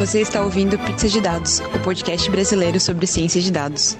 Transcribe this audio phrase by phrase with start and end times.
[0.00, 3.98] Você está ouvindo Pizza de Dados, o podcast brasileiro sobre ciência de dados.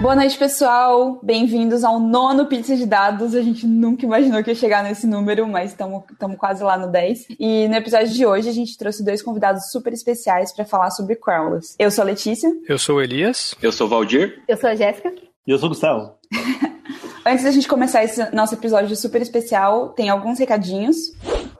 [0.00, 1.20] Boa noite, pessoal.
[1.22, 3.36] Bem-vindos ao nono Pizza de Dados.
[3.36, 6.02] A gente nunca imaginou que ia chegar nesse número, mas estamos
[6.36, 7.28] quase lá no 10.
[7.38, 11.14] E no episódio de hoje, a gente trouxe dois convidados super especiais para falar sobre
[11.14, 11.76] crawlers.
[11.78, 12.50] Eu sou a Letícia.
[12.68, 13.54] Eu sou o Elias.
[13.62, 14.42] Eu sou o Valdir.
[14.48, 15.14] Eu sou a Jéssica.
[15.46, 16.14] E eu sou o Gustavo.
[17.24, 20.96] Antes da gente começar esse nosso episódio super especial, tem alguns recadinhos.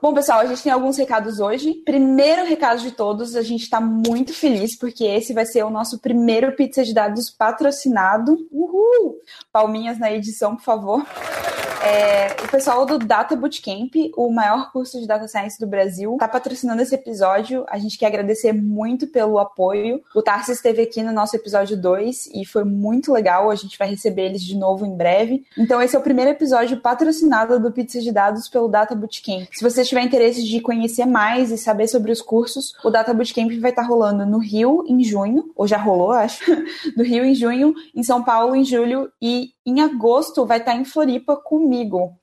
[0.01, 1.73] Bom, pessoal, a gente tem alguns recados hoje.
[1.85, 5.99] Primeiro recado de todos, a gente está muito feliz porque esse vai ser o nosso
[5.99, 8.37] primeiro Pizza de Dados patrocinado.
[8.51, 9.17] Uhul!
[9.51, 11.05] Palminhas na edição, por favor.
[11.83, 16.29] É, o pessoal do Data Bootcamp, o maior curso de Data Science do Brasil, está
[16.29, 17.65] patrocinando esse episódio.
[17.67, 20.01] A gente quer agradecer muito pelo apoio.
[20.15, 23.51] O Tarsis esteve aqui no nosso episódio 2 e foi muito legal.
[23.51, 25.43] A gente vai receber eles de novo em breve.
[25.57, 29.49] Então, esse é o primeiro episódio patrocinado do Pizza de Dados pelo Data Bootcamp.
[29.51, 33.51] Se você tiver interesse de conhecer mais e saber sobre os cursos, o Data Bootcamp
[33.59, 36.45] vai estar tá rolando no Rio em junho, ou já rolou, acho,
[36.95, 40.85] no Rio em junho, em São Paulo em julho e em agosto vai estar em
[40.85, 41.72] Floripa comigo.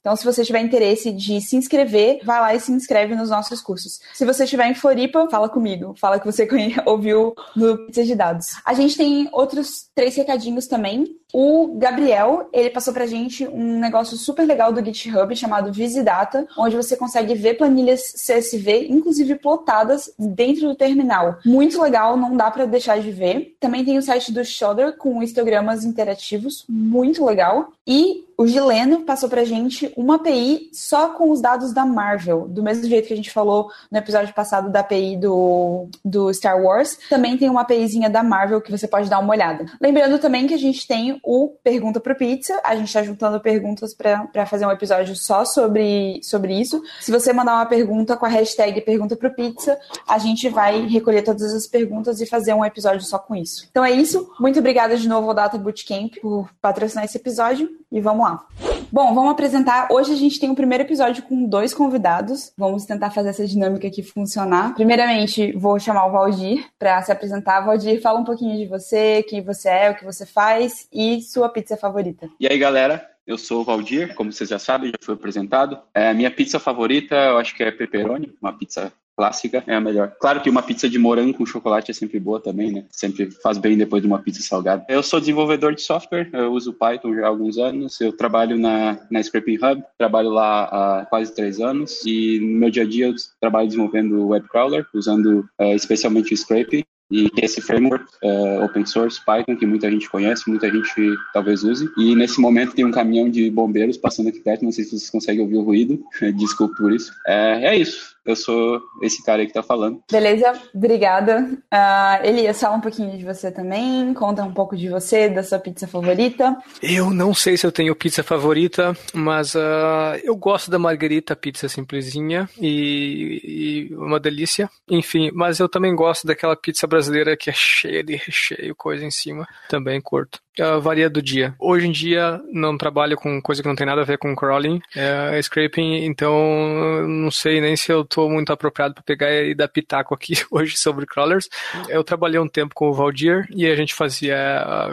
[0.00, 3.60] Então, se você tiver interesse de se inscrever, vai lá e se inscreve nos nossos
[3.60, 4.00] cursos.
[4.14, 5.94] Se você estiver em Floripa, fala comigo.
[5.98, 6.48] Fala que você
[6.86, 8.48] ouviu no Pizza de Dados.
[8.64, 11.04] A gente tem outros três recadinhos também.
[11.32, 16.76] O Gabriel, ele passou pra gente um negócio super legal do GitHub chamado Visidata, onde
[16.76, 21.38] você consegue ver planilhas CSV, inclusive plotadas dentro do terminal.
[21.44, 23.56] Muito legal, não dá para deixar de ver.
[23.60, 27.72] Também tem o site do Shudder com histogramas interativos, muito legal.
[27.86, 32.62] E o Gileno passou pra gente uma API só com os dados da Marvel, do
[32.62, 36.98] mesmo jeito que a gente falou no episódio passado da API do, do Star Wars.
[37.10, 39.66] Também tem uma APIzinha da Marvel que você pode dar uma olhada.
[39.78, 43.94] Lembrando também que a gente tem o Pergunta pro Pizza, a gente tá juntando perguntas
[43.94, 46.82] para fazer um episódio só sobre, sobre isso.
[47.00, 51.22] Se você mandar uma pergunta com a hashtag Pergunta pro Pizza, a gente vai recolher
[51.22, 53.66] todas as perguntas e fazer um episódio só com isso.
[53.70, 54.32] Então é isso.
[54.38, 58.79] Muito obrigada de novo ao Data Bootcamp por patrocinar esse episódio e vamos lá.
[58.92, 59.86] Bom, vamos apresentar.
[59.92, 62.52] Hoje a gente tem o um primeiro episódio com dois convidados.
[62.58, 64.74] Vamos tentar fazer essa dinâmica aqui funcionar.
[64.74, 67.60] Primeiramente, vou chamar o Valdir para se apresentar.
[67.60, 71.48] Valdir, fala um pouquinho de você, quem você é, o que você faz e sua
[71.48, 72.28] pizza favorita.
[72.40, 73.08] E aí, galera?
[73.24, 75.78] Eu sou o Valdir, como vocês já sabem, já foi apresentado.
[75.94, 80.14] É, minha pizza favorita, eu acho que é pepperoni, uma pizza clássica é a melhor.
[80.18, 82.84] Claro que uma pizza de morango com chocolate é sempre boa também, né?
[82.90, 84.82] Sempre faz bem depois de uma pizza salgada.
[84.88, 88.00] Eu sou desenvolvedor de software, eu uso Python já há alguns anos.
[88.00, 92.00] Eu trabalho na, na Scraping Hub, trabalho lá há quase três anos.
[92.06, 96.36] E no meu dia a dia eu trabalho desenvolvendo web crawler, usando uh, especialmente o
[96.36, 101.62] Scraping e esse framework uh, open source Python que muita gente conhece, muita gente talvez
[101.62, 101.90] use.
[101.98, 105.10] E nesse momento tem um caminhão de bombeiros passando aqui perto, não sei se vocês
[105.10, 106.02] conseguem ouvir o ruído,
[106.38, 107.12] desculpe por isso.
[107.26, 110.02] É, é isso eu sou esse cara aí que tá falando.
[110.10, 111.48] Beleza, obrigada.
[111.72, 115.58] Uh, Elias, fala um pouquinho de você também, conta um pouco de você, da sua
[115.58, 116.56] pizza favorita.
[116.82, 121.68] Eu não sei se eu tenho pizza favorita, mas uh, eu gosto da margarita pizza
[121.68, 124.70] simplesinha e, e, uma delícia.
[124.88, 129.10] Enfim, mas eu também gosto daquela pizza brasileira que é cheia de recheio, coisa em
[129.10, 129.46] cima.
[129.68, 130.40] Também curto.
[130.60, 131.54] Uh, varia do dia.
[131.58, 134.80] Hoje em dia não trabalho com coisa que não tem nada a ver com crawling,
[134.94, 139.68] é scraping, então não sei nem se eu tô muito apropriado para pegar e dar
[139.68, 141.48] pitaco aqui hoje sobre crawlers.
[141.88, 144.36] Eu trabalhei um tempo com o Valdir e a gente fazia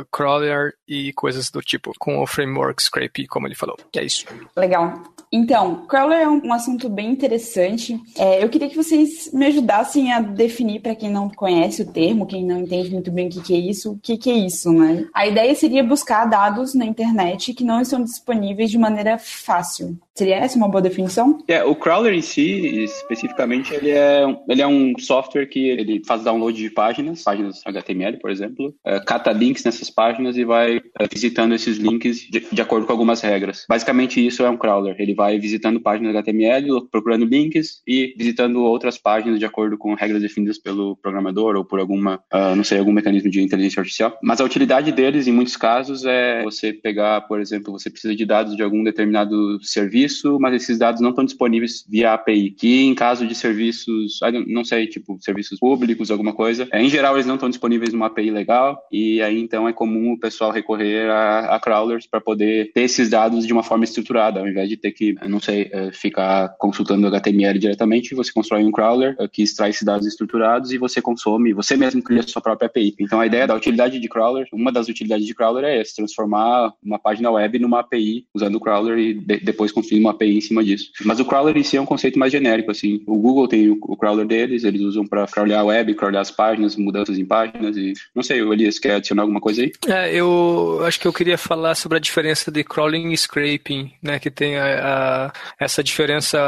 [0.01, 3.77] uh, crawler e coisas do tipo com o framework scrape, como ele falou.
[3.95, 4.25] É isso.
[4.56, 5.16] Legal.
[5.31, 7.99] Então, crawler é um, assunto bem interessante.
[8.17, 12.25] É, eu queria que vocês me ajudassem a definir, para quem não conhece o termo,
[12.25, 14.71] quem não entende muito bem o que, que é isso, o que, que é isso,
[14.71, 15.05] né?
[15.13, 19.97] A ideia seria buscar dados na internet que não estão disponíveis de maneira fácil.
[20.17, 21.38] Seria essa uma boa definição?
[21.47, 26.24] É, o crawler em si, especificamente, ele é, ele é um software que ele faz
[26.24, 31.07] download de páginas, páginas HTML, por exemplo, é, cata links nessas páginas e vai é,
[31.07, 33.63] visitando esses links de, de, acordo com algumas regras.
[33.69, 34.95] Basicamente, isso é um crawler.
[34.97, 40.24] Ele vai visitando páginas HTML, procurando links e visitando outras páginas de acordo com regras
[40.24, 44.18] definidas pelo programador ou por alguma, uh, não sei, algum mecanismo de inteligência artificial.
[44.24, 48.25] Mas a utilidade deles, em muitos casos, é você pegar, por exemplo, você precisa de
[48.25, 52.83] dados de algum determinado serviço serviço, mas esses dados não estão disponíveis via API, que
[52.83, 57.25] em caso de serviços, não sei, tipo, serviços públicos, alguma coisa, é, em geral eles
[57.25, 61.56] não estão disponíveis numa API legal, e aí então é comum o pessoal recorrer a,
[61.56, 64.92] a crawlers para poder ter esses dados de uma forma estruturada, ao invés de ter
[64.92, 69.69] que, não sei, é, ficar consultando HTML diretamente, você constrói um crawler é, que extrai
[69.69, 72.95] esses dados estruturados e você consome, você mesmo cria a sua própria API.
[73.00, 76.74] Então a ideia da utilidade de crawler, uma das utilidades de crawler é essa, transformar
[76.83, 80.38] uma página web numa API usando o crawler e de, depois construir construindo uma API
[80.38, 80.91] em cima disso.
[81.03, 83.01] Mas o crawler em si é um conceito mais genérico, assim.
[83.05, 86.31] O Google tem o, o crawler deles, eles usam para crawlear a web, crawlear as
[86.31, 89.71] páginas, mudanças em páginas e não sei, o Elias quer adicionar alguma coisa aí?
[89.88, 94.19] É, eu acho que eu queria falar sobre a diferença de crawling e scraping, né,
[94.19, 96.39] que tem a, a, essa diferença,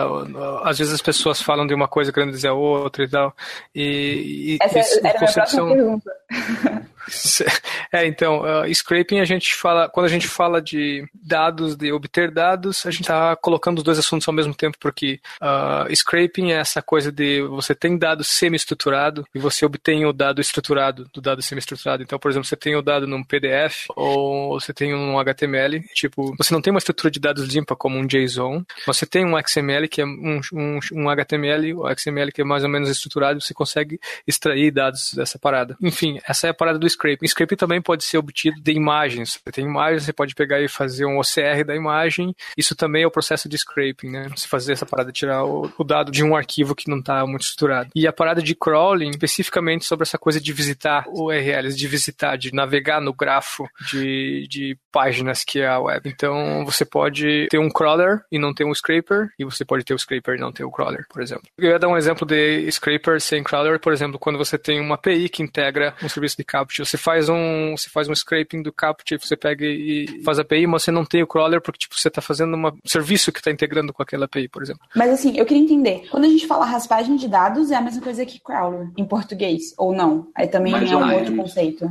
[0.64, 3.36] às vezes as pessoas falam de uma coisa querendo dizer a outra e tal,
[3.74, 6.12] e, e essa era a minha próxima pergunta.
[7.92, 12.30] É, então, uh, scraping a gente fala, quando a gente fala de dados, de obter
[12.30, 16.58] dados, a gente está colocando os dois assuntos ao mesmo tempo, porque uh, scraping é
[16.58, 21.42] essa coisa de você tem dado semi-estruturado e você obtém o dado estruturado do dado
[21.42, 22.04] semi-estruturado.
[22.04, 26.36] Então, por exemplo, você tem o dado num PDF ou você tem um HTML, tipo,
[26.38, 29.88] você não tem uma estrutura de dados limpa como um JSON, você tem um XML
[29.88, 33.54] que é um, um, um HTML, o XML que é mais ou menos estruturado, você
[33.54, 35.76] consegue extrair dados dessa parada.
[35.82, 37.28] Enfim, essa é a parada do scraping.
[37.28, 39.40] Scraping também pode ser obtido de imagens.
[39.44, 42.36] Você tem imagens, você pode pegar e fazer um OCR da imagem.
[42.58, 44.28] Isso também é o processo de scraping, né?
[44.36, 47.44] Você fazer essa parada, tirar o, o dado de um arquivo que não está muito
[47.44, 47.90] estruturado.
[47.96, 52.54] E a parada de crawling, especificamente sobre essa coisa de visitar URLs, de visitar, de
[52.54, 56.10] navegar no grafo de, de páginas que é a web.
[56.10, 59.94] Então, você pode ter um crawler e não ter um scraper, e você pode ter
[59.94, 61.44] o scraper e não ter o crawler, por exemplo.
[61.58, 64.96] Eu ia dar um exemplo de scraper sem crawler, por exemplo, quando você tem uma
[64.96, 68.74] API que integra um serviço de CAPTCHA, você faz um, você faz um scraping do
[68.74, 71.98] CAPTCHA, você pega e faz a API, mas você não tem o crawler porque tipo,
[71.98, 74.82] você está fazendo um serviço que está integrando com aquela API, por exemplo.
[74.96, 78.02] Mas assim, eu queria entender, quando a gente fala raspagem de dados, é a mesma
[78.02, 80.28] coisa que crawler, em português, ou não?
[80.36, 81.90] Aí também é um outro conceito.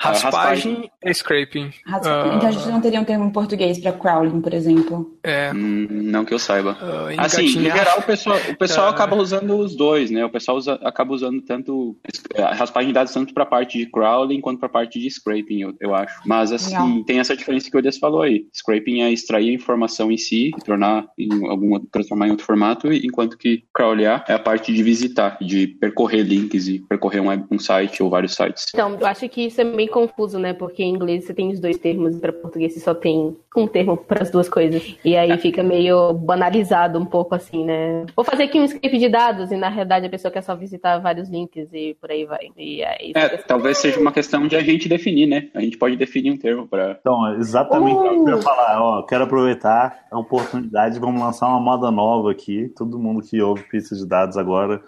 [0.00, 1.70] Raspagem e scraping.
[1.86, 2.32] Raspagem.
[2.32, 5.18] Uh, então a gente não teria um termo em português para crawling, por exemplo.
[5.22, 5.52] É.
[5.52, 6.72] Hum, não que eu saiba.
[6.80, 10.24] Uh, assim, em geral, o pessoal, o pessoal uh, acaba usando os dois, né?
[10.24, 11.96] O pessoal usa, acaba usando tanto
[12.36, 15.62] raspagem de dados tanto para a parte de crawling quanto para a parte de scraping,
[15.62, 16.20] eu, eu acho.
[16.24, 17.04] Mas assim, Legal.
[17.04, 18.46] tem essa diferença que o Elias falou aí.
[18.52, 22.92] Scraping é extrair a informação em si e tornar em algum transformar em outro formato,
[22.92, 27.58] enquanto que crawlear é a parte de visitar, de percorrer links e percorrer um, um
[27.58, 28.66] site ou vários sites.
[28.72, 30.52] Então, eu acho que isso é meio confuso, né?
[30.52, 33.66] Porque em inglês você tem os dois termos e para português você só tem um
[33.66, 34.96] termo para as duas coisas.
[35.04, 38.06] E aí fica meio banalizado um pouco assim, né?
[38.14, 40.98] Vou fazer aqui um script de dados e na realidade a pessoa quer só visitar
[40.98, 42.50] vários links e por aí vai.
[42.56, 45.48] E aí é, talvez seja uma questão de a gente definir, né?
[45.54, 46.96] A gente pode definir um termo para.
[47.00, 47.98] Então, exatamente uh!
[47.98, 48.42] o que eu ia uh!
[48.42, 48.80] falar.
[48.80, 52.72] Ó, quero aproveitar a oportunidade, vamos lançar uma moda nova aqui.
[52.76, 54.80] Todo mundo que ouve pista de dados agora,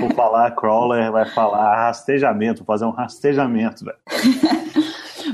[0.00, 3.98] vou falar crawler, vai falar rastejamento, vou fazer um rastejamento, velho.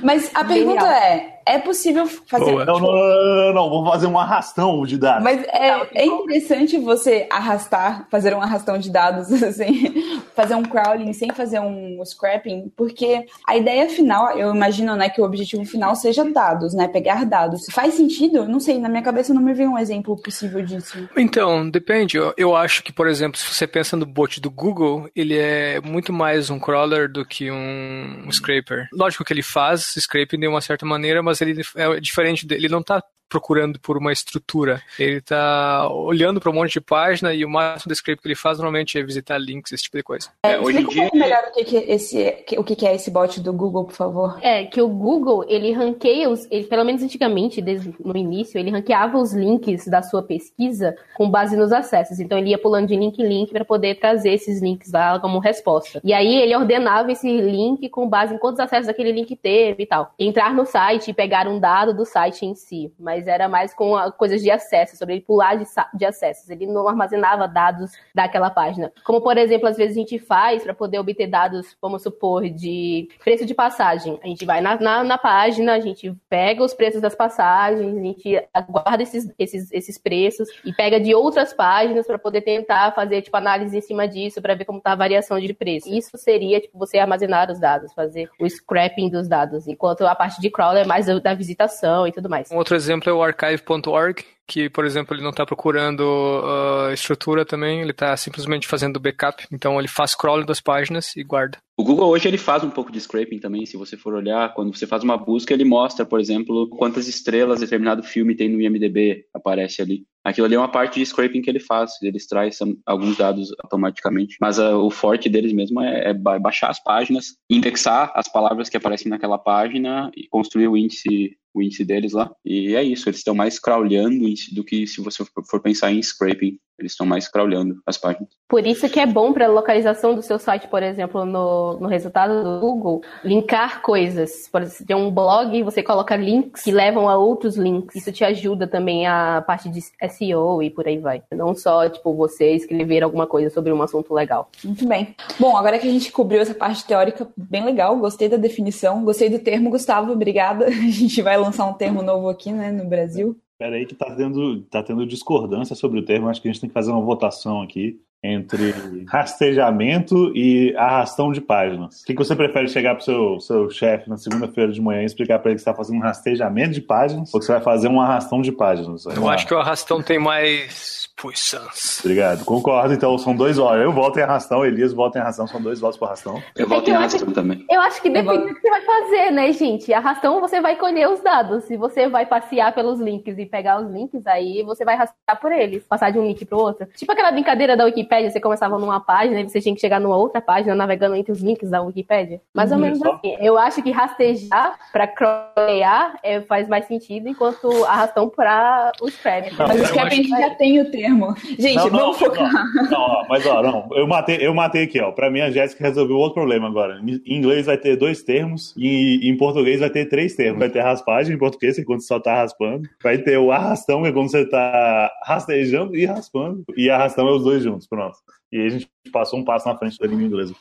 [0.03, 2.53] Mas a pergunta é: é possível fazer.
[2.65, 2.81] Não, tipo...
[2.81, 5.23] não, não, não, não, vou fazer um arrastão de dados.
[5.23, 11.13] Mas é, é interessante você arrastar, fazer um arrastão de dados, assim, fazer um crawling
[11.13, 15.95] sem fazer um scrapping, porque a ideia final, eu imagino, né, que o objetivo final
[15.95, 17.67] seja dados, né, pegar dados.
[17.71, 18.49] Faz sentido?
[18.49, 21.09] Não sei, na minha cabeça não me vem um exemplo possível disso.
[21.17, 22.17] Então, depende.
[22.17, 25.81] Eu, eu acho que, por exemplo, se você pensa no bot do Google, ele é
[25.81, 28.89] muito mais um crawler do que um, um scraper.
[28.93, 32.69] Lógico que ele faz scraping de uma certa maneira, mas mas ele é diferente ele
[32.69, 34.83] não está procurando por uma estrutura.
[34.99, 38.35] Ele está olhando para um monte de página e o máximo de script que ele
[38.35, 40.29] faz normalmente é visitar links, esse tipo de coisa.
[40.43, 41.03] É, é hoje em dia...
[41.03, 43.85] um pouco melhor o que, que, esse, o que, que é esse bot do Google,
[43.85, 44.39] por favor.
[44.43, 48.71] É, que o Google, ele ranqueia os, ele, pelo menos antigamente, desde no início, ele
[48.71, 52.21] ranqueava os links da sua pesquisa com base nos acessos.
[52.21, 55.39] Então ele ia pulando de link em link para poder trazer esses links lá como
[55.39, 56.01] resposta.
[56.05, 59.87] E aí ele ordenava esse link com base em quantos acessos aquele link teve e
[59.87, 60.13] tal.
[60.19, 62.93] Entrar no site e pegar um dado do site em si.
[62.99, 66.51] Mas mas era mais com coisas de acesso, sobre ele pular de, de acessos.
[66.51, 68.93] Ele não armazenava dados daquela página.
[69.05, 73.09] Como, por exemplo, às vezes a gente faz para poder obter dados, vamos supor, de
[73.23, 74.19] preço de passagem.
[74.23, 78.01] A gente vai na, na, na, página, a gente pega os preços das passagens, a
[78.01, 83.23] gente aguarda esses, esses, esses preços e pega de outras páginas para poder tentar fazer
[83.23, 85.89] tipo análise em cima disso para ver como está a variação de preço.
[85.89, 90.41] Isso seria tipo você armazenar os dados, fazer o scrapping dos dados, enquanto a parte
[90.41, 92.51] de crawler é mais da visitação e tudo mais.
[92.51, 97.45] Um outro exemplo é o archive.org, que, por exemplo, ele não está procurando uh, estrutura
[97.45, 99.47] também, ele está simplesmente fazendo backup.
[99.51, 101.59] Então ele faz crawling das páginas e guarda.
[101.77, 104.77] O Google hoje ele faz um pouco de scraping também, se você for olhar, quando
[104.77, 109.25] você faz uma busca, ele mostra, por exemplo, quantas estrelas determinado filme tem no IMDb,
[109.35, 110.05] aparece ali.
[110.23, 112.51] Aquilo ali é uma parte de scraping que ele faz, ele extrai
[112.87, 114.37] alguns dados automaticamente.
[114.41, 118.77] Mas uh, o forte deles mesmo é, é, baixar as páginas, indexar as palavras que
[118.77, 122.35] aparecem naquela página e construir o índice o índice deles lá.
[122.45, 126.59] E é isso, eles estão mais crawlando do que se você for pensar em scraping.
[126.79, 128.29] Eles estão mais crawlando as páginas.
[128.49, 131.89] Por isso que é bom para a localização do seu site, por exemplo, no, no
[131.89, 134.49] resultado do Google, linkar coisas.
[134.49, 137.97] Por exemplo, tem um blog, você coloca links que levam a outros links.
[137.97, 141.23] Isso te ajuda também a parte de SEO e por aí vai.
[141.33, 144.51] Não só, tipo, você escrever alguma coisa sobre um assunto legal.
[144.65, 145.15] Muito bem.
[145.39, 149.29] Bom, agora que a gente cobriu essa parte teórica bem legal, gostei da definição, gostei
[149.29, 150.67] do termo, Gustavo, obrigada.
[150.85, 153.37] A gente vai lançar um termo novo aqui, né, no Brasil.
[153.55, 156.29] Espera aí que tá tendo, tá tendo discordância sobre o termo.
[156.29, 161.41] Acho que a gente tem que fazer uma votação aqui entre rastejamento e arrastão de
[161.41, 162.01] páginas.
[162.01, 165.05] O que, que você prefere chegar pro seu, seu chefe na segunda-feira de manhã e
[165.05, 167.61] explicar para ele que você está fazendo um rastejamento de páginas ou que você vai
[167.61, 169.05] fazer um arrastão de páginas?
[169.05, 172.01] Eu acho que o arrastão tem mais puissance.
[172.01, 172.93] Obrigado, concordo.
[172.95, 173.81] Então são dois votos.
[173.81, 176.43] Eu voto em arrastão, Elias vota em arrastão, são dois votos para arrastão.
[176.57, 177.65] Eu voto em arrastão também.
[177.71, 179.93] Eu acho que depende do que você vai fazer, né, gente?
[179.93, 181.65] Arrastão você vai colher os dados.
[181.65, 185.53] Se você vai passear pelos links e pegar os links, aí você vai arrastar por
[185.53, 186.87] eles, passar de um link pro outro.
[186.95, 190.17] Tipo aquela brincadeira da Wikipedia, você começava numa página e você tinha que chegar numa
[190.17, 192.41] outra página navegando entre os links da Wikipedia.
[192.55, 193.37] Mais ou Uhum, menos assim.
[193.41, 199.51] Eu acho que rastejar pra crawlear é, faz mais sentido, enquanto arrastão pra o scrap.
[199.59, 201.35] Não, Mas o Scrap a gente já tem o termo.
[201.59, 202.53] Gente, Não, não, vamos focar.
[202.75, 205.11] não, não, ó, mas ó, não, eu matei, eu matei aqui, ó.
[205.13, 207.01] Pra mim, a Jéssica resolveu outro problema agora.
[207.05, 210.59] Em inglês vai ter dois termos e em português vai ter três termos.
[210.59, 212.89] Vai ter raspagem em português, que é quando você só tá raspando.
[213.03, 216.65] Vai ter o arrastão, que é quando você tá rastejando e raspando.
[216.77, 218.04] E arrastão é os dois juntos, pronto.
[218.05, 218.17] month.
[218.55, 220.55] E aí a gente passou um passo na frente da língua inglesa.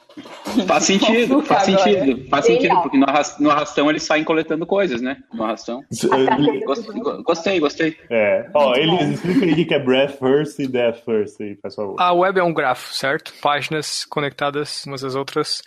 [0.68, 2.28] Faz sentido, faz sentido.
[2.28, 2.62] Faz Genial.
[2.64, 5.18] sentido, porque no arras- no arrastão eles saem coletando coisas, né?
[5.32, 5.84] No arrastão.
[6.66, 7.60] Gostei, gostei.
[7.60, 7.98] gostei.
[8.10, 8.50] É.
[8.54, 11.96] Ó, Elias, explica aí o que é breath first e death first aí, por favor.
[12.00, 13.32] A web é um grafo, certo?
[13.42, 15.62] Páginas conectadas umas às outras.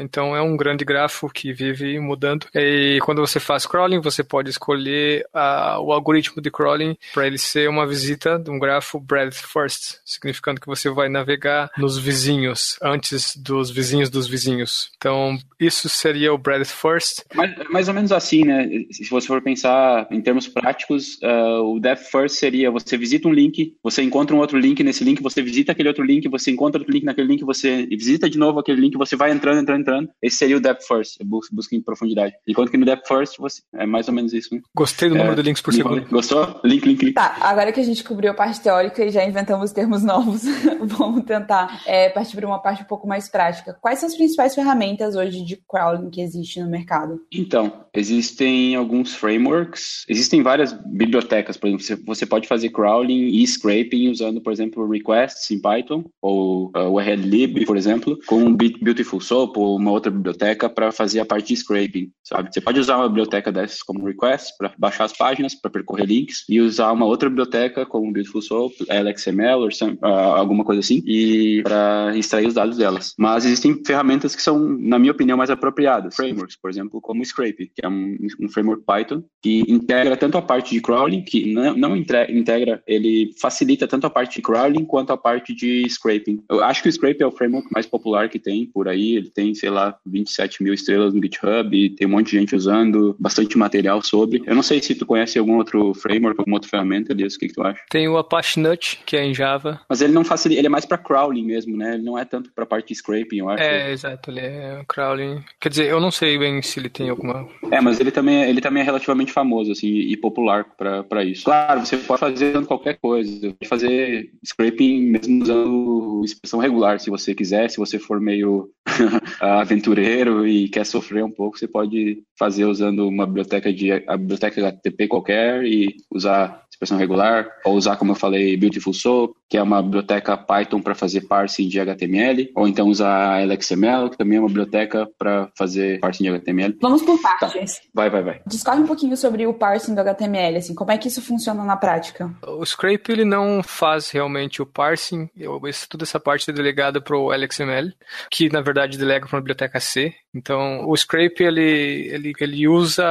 [0.00, 2.46] Então é um grande grafo que vive mudando.
[2.54, 7.38] E quando você faz crawling, você pode escolher ah, o algoritmo de crawling para ele
[7.38, 12.76] ser uma visita de um grafo breadth first, significando que você vai navegar nos vizinhos
[12.82, 14.90] antes dos vizinhos dos vizinhos.
[14.96, 17.22] Então isso seria o breadth first.
[17.34, 18.68] Mais, mais ou menos assim, né?
[18.90, 23.32] Se você for pensar em termos práticos, ah, o Depth First seria você visita um
[23.32, 26.80] link, você encontra um outro link nesse link, você visita aquele outro link, você encontra
[26.80, 30.08] outro link naquele link, você visita de novo aquele link, você vai entrando, entrando, entrando.
[30.20, 32.34] Esse seria o Depth First, bus- busca em profundidade.
[32.46, 34.60] Enquanto que no Depth First você, é mais ou menos isso, né?
[34.74, 36.02] Gostei do número É, de links por segundo.
[36.10, 36.60] Gostou?
[36.64, 37.14] Link, link, link.
[37.14, 40.42] Tá, agora que a gente cobriu a parte teórica e já inventamos termos novos,
[40.82, 41.41] vamos tentar
[41.86, 43.76] é, partir para uma parte um pouco mais prática.
[43.80, 47.20] Quais são as principais ferramentas hoje de crawling que existem no mercado?
[47.32, 54.08] Então, existem alguns frameworks, existem várias bibliotecas, por exemplo, você, pode fazer crawling e scraping
[54.08, 59.56] usando, por exemplo, requests em Python, ou uh, o por exemplo, com Be- Beautiful Soap
[59.56, 62.52] ou uma outra biblioteca para fazer a parte de scraping, sabe?
[62.52, 66.44] Você pode usar uma biblioteca dessas como request para baixar as páginas, para percorrer links,
[66.48, 71.21] e usar uma outra biblioteca como Beautiful Soap, LXML, ou uh, alguma coisa assim, e
[71.62, 73.14] para extrair os dados delas.
[73.18, 76.14] Mas existem ferramentas que são, na minha opinião, mais apropriadas.
[76.14, 80.38] Frameworks, por exemplo, como o Scrape, que é um, um framework Python que integra tanto
[80.38, 84.84] a parte de crawling, que não, não integra, ele facilita tanto a parte de crawling
[84.84, 86.42] quanto a parte de scraping.
[86.48, 89.16] Eu acho que o Scrape é o framework mais popular que tem por aí.
[89.16, 92.54] Ele tem, sei lá, 27 mil estrelas no GitHub, e tem um monte de gente
[92.54, 94.42] usando, bastante material sobre.
[94.46, 97.48] Eu não sei se tu conhece algum outro framework, alguma outra ferramenta, Elias, o que,
[97.48, 97.80] que tu acha?
[97.90, 99.80] Tem o Apache Nut, que é em Java.
[99.88, 101.94] Mas ele não facilita, ele é mais para crawling mesmo, né?
[101.94, 103.62] Ele não é tanto para parte de scraping, eu acho.
[103.62, 105.44] É, exato, ele é crawling.
[105.60, 107.46] Quer dizer, eu não sei bem se ele tem alguma.
[107.70, 111.44] É, mas ele também, ele também é relativamente famoso, assim, e popular para isso.
[111.44, 113.30] Claro, você pode fazer qualquer coisa.
[113.30, 117.68] Você pode fazer scraping mesmo usando expressão regular, se você quiser.
[117.68, 118.70] Se você for meio
[119.40, 124.60] aventureiro e quer sofrer um pouco, você pode fazer usando uma biblioteca de a biblioteca
[124.60, 129.62] HTTP qualquer e usar expressão regular, ou usar, como eu falei, Beautiful Soap, que é
[129.62, 134.40] uma biblioteca Python para fazer parsing de HTML, ou então usar LXML, que também é
[134.40, 136.74] uma biblioteca para fazer parsing de HTML.
[136.80, 137.78] Vamos por partes.
[137.92, 138.40] Vai, vai, vai.
[138.46, 141.76] Discorre um pouquinho sobre o parsing do HTML, assim, como é que isso funciona na
[141.76, 142.34] prática?
[142.46, 146.98] O Scrape ele não faz realmente o parsing, eu, esse- toda essa parte é delegada
[146.98, 147.92] para o LXML,
[148.30, 150.14] que na verdade delega para uma biblioteca C.
[150.34, 153.04] Então o Scrape ele, ele, ele usa,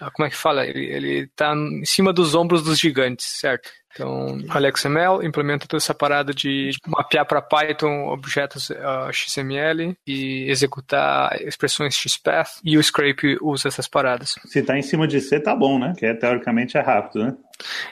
[0.00, 0.64] ah, como é que fala?
[0.64, 3.68] Ele, ele tá em cima dos ombros dos gigantes, certo?
[3.92, 10.50] Então, o LXML implementa toda essa parada de mapear para Python objetos ah, XML e
[10.50, 14.36] executar expressões XPath, e o Scrape usa essas paradas.
[14.46, 15.94] Se tá em cima de C, tá bom, né?
[15.96, 17.36] Que é, teoricamente é rápido, né?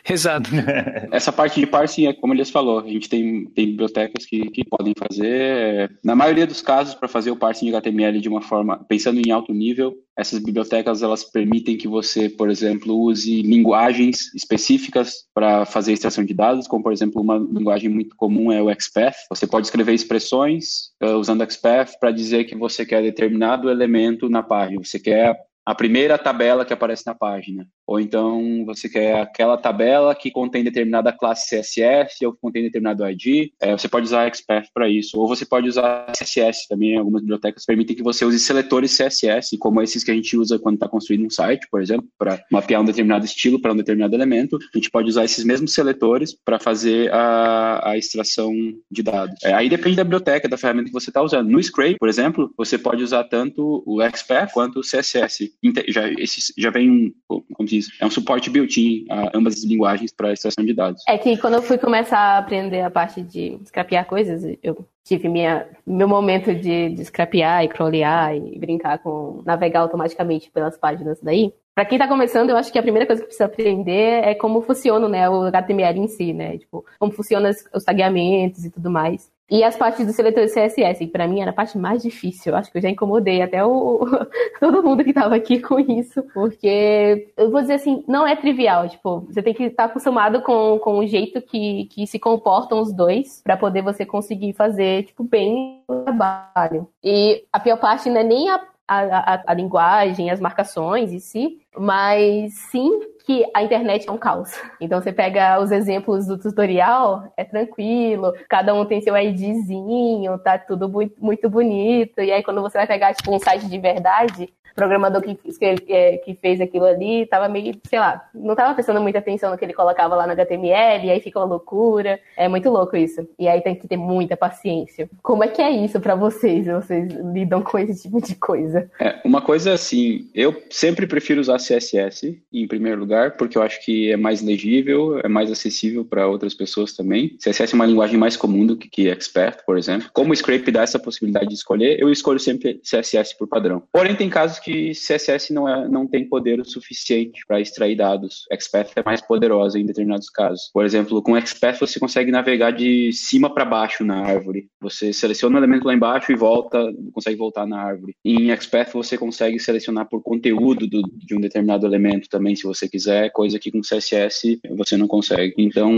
[0.08, 0.50] Exato.
[1.12, 4.64] Essa parte de parsing é como eles falou, a gente tem, tem bibliotecas que, que
[4.64, 5.90] podem fazer.
[6.02, 9.30] Na maioria dos casos, para fazer o parsing de HTML de uma forma, pensando em
[9.30, 15.89] alto nível, essas bibliotecas elas permitem que você, por exemplo, use linguagens específicas para fazer
[15.90, 19.16] fazer extração de dados, como por exemplo uma linguagem muito comum é o XPath.
[19.28, 24.42] Você pode escrever expressões uh, usando XPath para dizer que você quer determinado elemento na
[24.42, 24.82] página.
[24.82, 27.66] Você quer a primeira tabela que aparece na página.
[27.86, 33.04] Ou então você quer aquela tabela que contém determinada classe CSS ou que contém determinado
[33.08, 33.50] ID.
[33.60, 35.18] É, você pode usar Expert para isso.
[35.18, 36.96] Ou você pode usar CSS também.
[36.96, 40.74] Algumas bibliotecas permitem que você use seletores CSS, como esses que a gente usa quando
[40.74, 44.56] está construindo um site, por exemplo, para mapear um determinado estilo para um determinado elemento.
[44.74, 48.52] A gente pode usar esses mesmos seletores para fazer a, a, extração
[48.90, 49.36] de dados.
[49.42, 51.50] É, aí depende da biblioteca, da ferramenta que você está usando.
[51.50, 55.49] No Scrape, por exemplo, você pode usar tanto o Expert quanto o CSS.
[55.88, 60.12] Já, esse, já vem, como se diz, é um suporte built-in a ambas as linguagens
[60.12, 61.02] para extração de dados.
[61.08, 65.28] É que quando eu fui começar a aprender a parte de scrapear coisas, eu tive
[65.28, 71.18] minha, meu momento de, de scrapear e crawlear e brincar com navegar automaticamente pelas páginas
[71.22, 71.52] daí.
[71.74, 74.60] Para quem está começando, eu acho que a primeira coisa que precisa aprender é como
[74.60, 76.58] funciona né, o HTML em si, né?
[76.58, 79.30] Tipo, como funcionam os tagueamentos e tudo mais.
[79.50, 82.54] E as partes do seletor CSS, que para mim era a parte mais difícil.
[82.54, 84.06] Acho que eu já incomodei até o,
[84.60, 88.88] todo mundo que estava aqui com isso, porque eu vou dizer assim, não é trivial.
[88.88, 92.80] Tipo, você tem que estar tá acostumado com, com o jeito que, que se comportam
[92.80, 96.88] os dois para poder você conseguir fazer, tipo, bem o trabalho.
[97.02, 101.18] E a pior parte não é nem a, a, a, a linguagem, as marcações em
[101.18, 104.50] si, mas sim que a internet é um caos.
[104.80, 110.58] Então você pega os exemplos do tutorial, é tranquilo, cada um tem seu IDzinho, tá
[110.58, 112.20] tudo muito, bonito.
[112.20, 115.92] E aí quando você vai pegar tipo um site de verdade, o programador que, que,
[115.92, 119.58] é, que fez aquilo ali tava meio, sei lá, não tava prestando muita atenção no
[119.58, 122.20] que ele colocava lá no HTML, e aí fica uma loucura.
[122.36, 123.28] É muito louco isso.
[123.38, 125.08] E aí tem que ter muita paciência.
[125.22, 126.66] Como é que é isso para vocês?
[126.66, 128.90] Vocês lidam com esse tipo de coisa?
[128.98, 133.84] É, uma coisa assim, eu sempre prefiro usar CSS em primeiro lugar, porque eu acho
[133.84, 137.36] que é mais legível, é mais acessível para outras pessoas também.
[137.38, 140.08] CSS é uma linguagem mais comum do que Expert, por exemplo.
[140.12, 143.82] Como o Scrape dá essa possibilidade de escolher, eu escolho sempre CSS por padrão.
[143.92, 148.46] Porém, tem casos que CSS não, é, não tem poder o suficiente para extrair dados.
[148.50, 150.70] Expert é mais poderosa em determinados casos.
[150.72, 154.68] Por exemplo, com Expert você consegue navegar de cima para baixo na árvore.
[154.80, 158.14] Você seleciona o elemento lá embaixo e volta, consegue voltar na árvore.
[158.24, 162.88] Em Expert você consegue selecionar por conteúdo do, de um determinado elemento também, se você
[162.88, 165.54] quiser, coisa que com CSS você não consegue.
[165.58, 165.92] Então,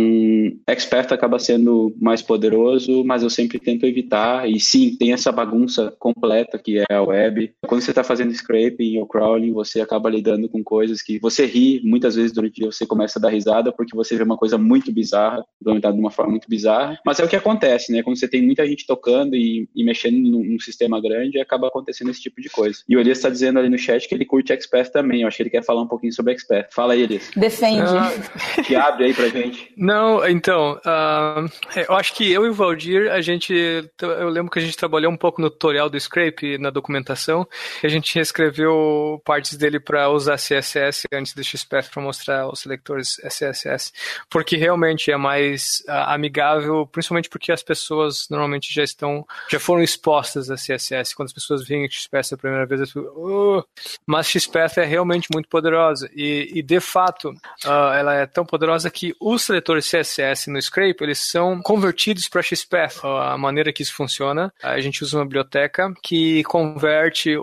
[0.66, 4.48] Expert acaba sendo mais poderoso, mas eu sempre tento evitar.
[4.48, 7.52] E sim, tem essa bagunça completa que é a web.
[7.66, 11.80] Quando você está fazendo scraping ou crawling, você acaba lidando com coisas que você ri,
[11.84, 14.58] muitas vezes durante o dia você começa a dar risada porque você vê uma coisa
[14.58, 18.02] muito bizarra, implementada de uma forma muito bizarra, mas é o que acontece, né?
[18.02, 22.10] Quando você tem muita gente tocando e, e mexendo num, num, sistema grande, acaba acontecendo
[22.10, 22.80] esse tipo de coisa.
[22.88, 25.41] E o Elias está dizendo ali no chat que ele curte Expert também, eu acho
[25.42, 26.68] que ele quer falar um pouquinho sobre Expert.
[26.70, 27.30] Fala aí, Elias.
[27.36, 27.82] Defende.
[27.82, 29.72] Uh, que abre aí pra gente.
[29.76, 31.50] Não, então, uh,
[31.88, 33.52] eu acho que eu e o Valdir, a gente,
[34.00, 37.46] eu lembro que a gente trabalhou um pouco no tutorial do Scrape, na documentação,
[37.82, 42.60] e a gente escreveu partes dele para usar CSS antes do XPath para mostrar os
[42.60, 43.92] selectores SSS,
[44.30, 49.82] porque realmente é mais uh, amigável, principalmente porque as pessoas normalmente já estão, já foram
[49.82, 51.14] expostas a CSS.
[51.14, 53.64] Quando as pessoas veem XPath a primeira vez, elas ficam, uh!
[54.06, 57.30] mas XPath é realmente muito poderosa e, e de fato
[57.64, 62.42] uh, ela é tão poderosa que os seletores CSS no Scrape eles são convertidos para
[62.42, 63.04] XPath.
[63.04, 67.36] a maneira que isso funciona, a gente usa uma biblioteca que converte,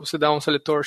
[0.00, 0.82] você dá um seletor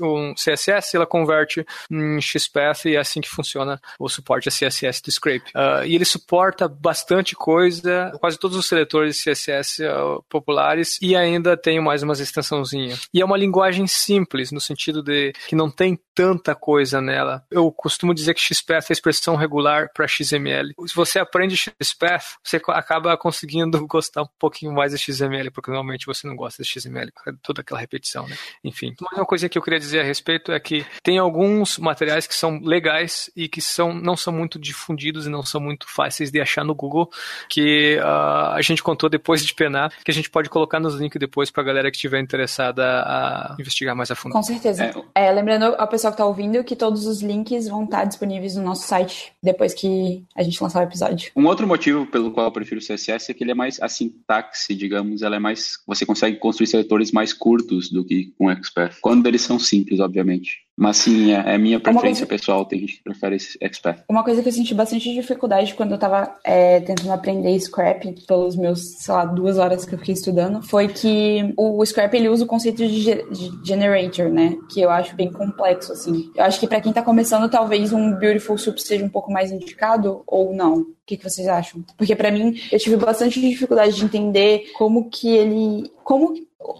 [0.00, 5.02] um CSS, ela converte em XPath e é assim que funciona o suporte a CSS
[5.02, 5.50] do Scrape.
[5.54, 11.56] Uh, e ele suporta bastante coisa, quase todos os seletores CSS uh, populares e ainda
[11.56, 13.08] tem mais umas extensãozinhas.
[13.12, 17.42] E é uma linguagem simples, no sentido de que não tem tanta coisa nela.
[17.50, 20.74] Eu costumo dizer que XPath é a expressão regular para XML.
[20.86, 26.04] Se você aprende XPath, você acaba conseguindo gostar um pouquinho mais de XML, porque normalmente
[26.04, 27.10] você não gosta de XML,
[27.42, 28.36] toda aquela repetição, né?
[28.62, 28.94] Enfim.
[29.00, 32.34] Mas uma coisa que eu queria dizer a respeito é que tem alguns materiais que
[32.34, 36.42] são legais e que são, não são muito difundidos e não são muito fáceis de
[36.42, 37.08] achar no Google,
[37.48, 41.18] que uh, a gente contou depois de penar, que a gente pode colocar nos links
[41.18, 44.34] depois para a galera que estiver interessada a investigar mais a fundo.
[44.34, 44.92] Com certeza.
[45.14, 48.56] É, é lembrando ao pessoal que está ouvindo que todos os links vão estar disponíveis
[48.56, 51.30] no nosso site depois que a gente lançar o episódio.
[51.36, 53.88] Um outro motivo pelo qual eu prefiro o CSS é que ele é mais a
[53.88, 58.96] sintaxe, digamos, ela é mais você consegue construir seletores mais curtos do que com Expert,
[59.00, 60.64] quando eles são simples, obviamente.
[60.80, 62.40] Mas sim, é, é minha preferência coisa...
[62.40, 64.02] pessoal, tem gente que prefere expert.
[64.08, 68.56] Uma coisa que eu senti bastante dificuldade quando eu tava é, tentando aprender Scrap, pelos
[68.56, 72.44] meus, sei lá, duas horas que eu fiquei estudando, foi que o Scrap ele usa
[72.44, 74.56] o conceito de, de generator, né?
[74.72, 76.32] Que eu acho bem complexo, assim.
[76.34, 79.52] Eu acho que para quem tá começando, talvez um Beautiful Soup seja um pouco mais
[79.52, 80.78] indicado, ou não.
[80.78, 81.84] O que, que vocês acham?
[81.98, 85.92] Porque para mim, eu tive bastante dificuldade de entender como que ele.
[86.02, 86.32] Como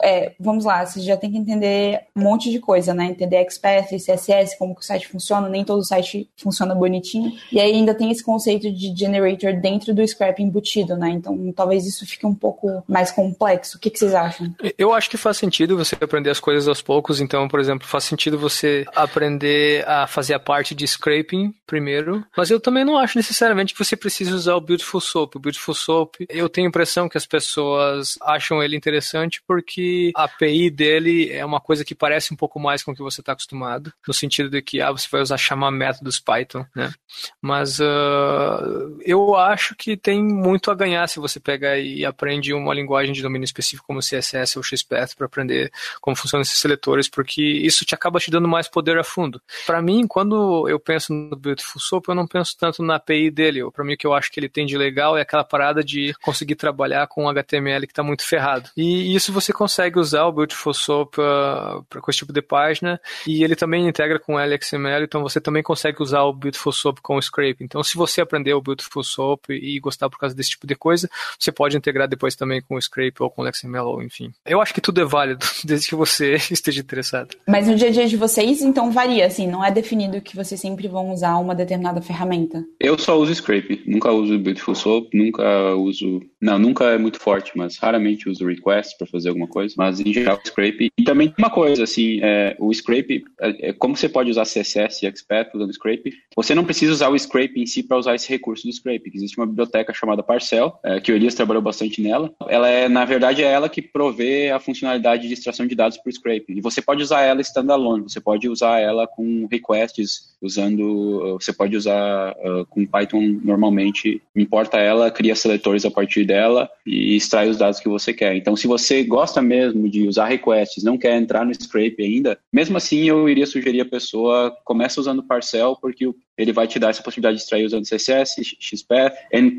[0.02, 3.06] é, vamos lá, você já tem que entender um monte de coisa, né?
[3.06, 7.32] Entender XPath, CSS, como que o site funciona, nem todo site funciona bonitinho.
[7.50, 11.10] E aí ainda tem esse conceito de generator dentro do Scrap embutido, né?
[11.10, 13.76] Então talvez isso fique um pouco mais complexo.
[13.76, 14.54] O que, que vocês acham?
[14.76, 17.20] Eu acho que faz sentido você aprender as coisas aos poucos.
[17.20, 22.24] Então, por exemplo, faz sentido você aprender a fazer a parte de scraping primeiro.
[22.36, 25.36] Mas eu também não acho necessariamente que você precise usar o Beautiful Soap.
[25.36, 30.10] O Beautiful Soap, eu tenho a impressão que as pessoas acham ele interessante porque que
[30.16, 33.20] a API dele é uma coisa que parece um pouco mais com o que você
[33.20, 36.92] está acostumado, no sentido de que ah, você vai usar chamar métodos Python, né?
[37.40, 42.74] Mas uh, eu acho que tem muito a ganhar se você pega e aprende uma
[42.74, 47.42] linguagem de domínio específico como CSS ou XPath para aprender como funcionam esses seletores, porque
[47.42, 49.40] isso te acaba te dando mais poder a fundo.
[49.66, 53.70] Para mim, quando eu penso no Beautiful Soap, eu não penso tanto na API dele.
[53.70, 56.14] Para mim, o que eu acho que ele tem de legal é aquela parada de
[56.22, 58.70] conseguir trabalhar com HTML que está muito ferrado.
[58.76, 63.44] E isso você consegue usar o Beautiful Soap para com esse tipo de página e
[63.44, 67.16] ele também integra com o LXML, então você também consegue usar o Beautiful Soap com
[67.16, 67.62] o Scrape.
[67.62, 71.10] Então, se você aprender o Beautiful Soap e gostar por causa desse tipo de coisa,
[71.38, 74.32] você pode integrar depois também com o Scrape ou com o LXML, ou enfim.
[74.46, 77.36] Eu acho que tudo é válido, desde que você esteja interessado.
[77.46, 80.58] Mas no dia a dia de vocês, então varia, assim, não é definido que vocês
[80.58, 82.64] sempre vão usar uma determinada ferramenta?
[82.80, 86.22] Eu só uso Scrape, nunca uso Beautiful Soap, nunca uso.
[86.40, 90.12] Não, nunca é muito forte, mas raramente uso Request para fazer alguma coisa, mas em
[90.12, 90.90] geral o Scrape.
[90.96, 95.04] E também uma coisa, assim, é, o Scrape, é, é, como você pode usar CSS
[95.04, 98.28] e XPath usando Scrape, você não precisa usar o Scrape em si para usar esse
[98.28, 99.10] recurso do Scrape.
[99.14, 102.32] Existe uma biblioteca chamada Parcel, é, que o Elias trabalhou bastante nela.
[102.48, 106.12] Ela é, na verdade, é ela que provê a funcionalidade de extração de dados por
[106.12, 106.46] Scrape.
[106.48, 111.76] E você pode usar ela standalone, você pode usar ela com requests, usando, você pode
[111.76, 117.58] usar uh, com Python normalmente, importa ela, cria seletores a partir dela e extrai os
[117.58, 118.34] dados que você quer.
[118.36, 122.76] Então, se você gosta mesmo de usar requests, não quer entrar no scrape ainda, mesmo
[122.76, 126.06] assim eu iria sugerir a pessoa começa usando Parcel, porque
[126.40, 129.14] ele vai te dar essa possibilidade de extrair usando CSS, XPath,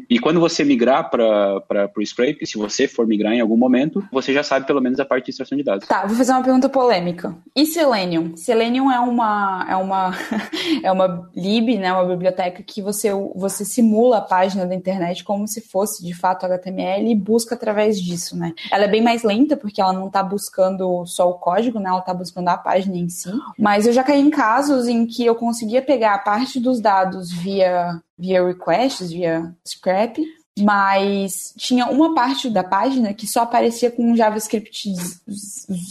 [0.10, 4.34] e quando você migrar para o scrape, se você for migrar em algum momento, você
[4.34, 5.88] já sabe pelo menos a parte de extração de dados.
[5.88, 7.36] Tá, vou fazer uma pergunta polêmica.
[7.56, 8.36] E Selenium?
[8.36, 10.12] Selenium é uma é uma
[10.84, 15.48] é uma lib, né, uma biblioteca que você você simula a página da internet como
[15.48, 18.54] se fosse de fato HTML e busca através disso, né?
[18.72, 21.90] Ela é bem mais lenta porque ela não está buscando só o código, né?
[21.90, 23.32] Ela está buscando a página em si.
[23.58, 26.80] Mas eu já caí em casos em que eu conseguia pegar a parte do dos
[26.80, 30.18] dados via, via requests, via scrap,
[30.60, 34.94] mas tinha uma parte da página que só aparecia com um JavaScript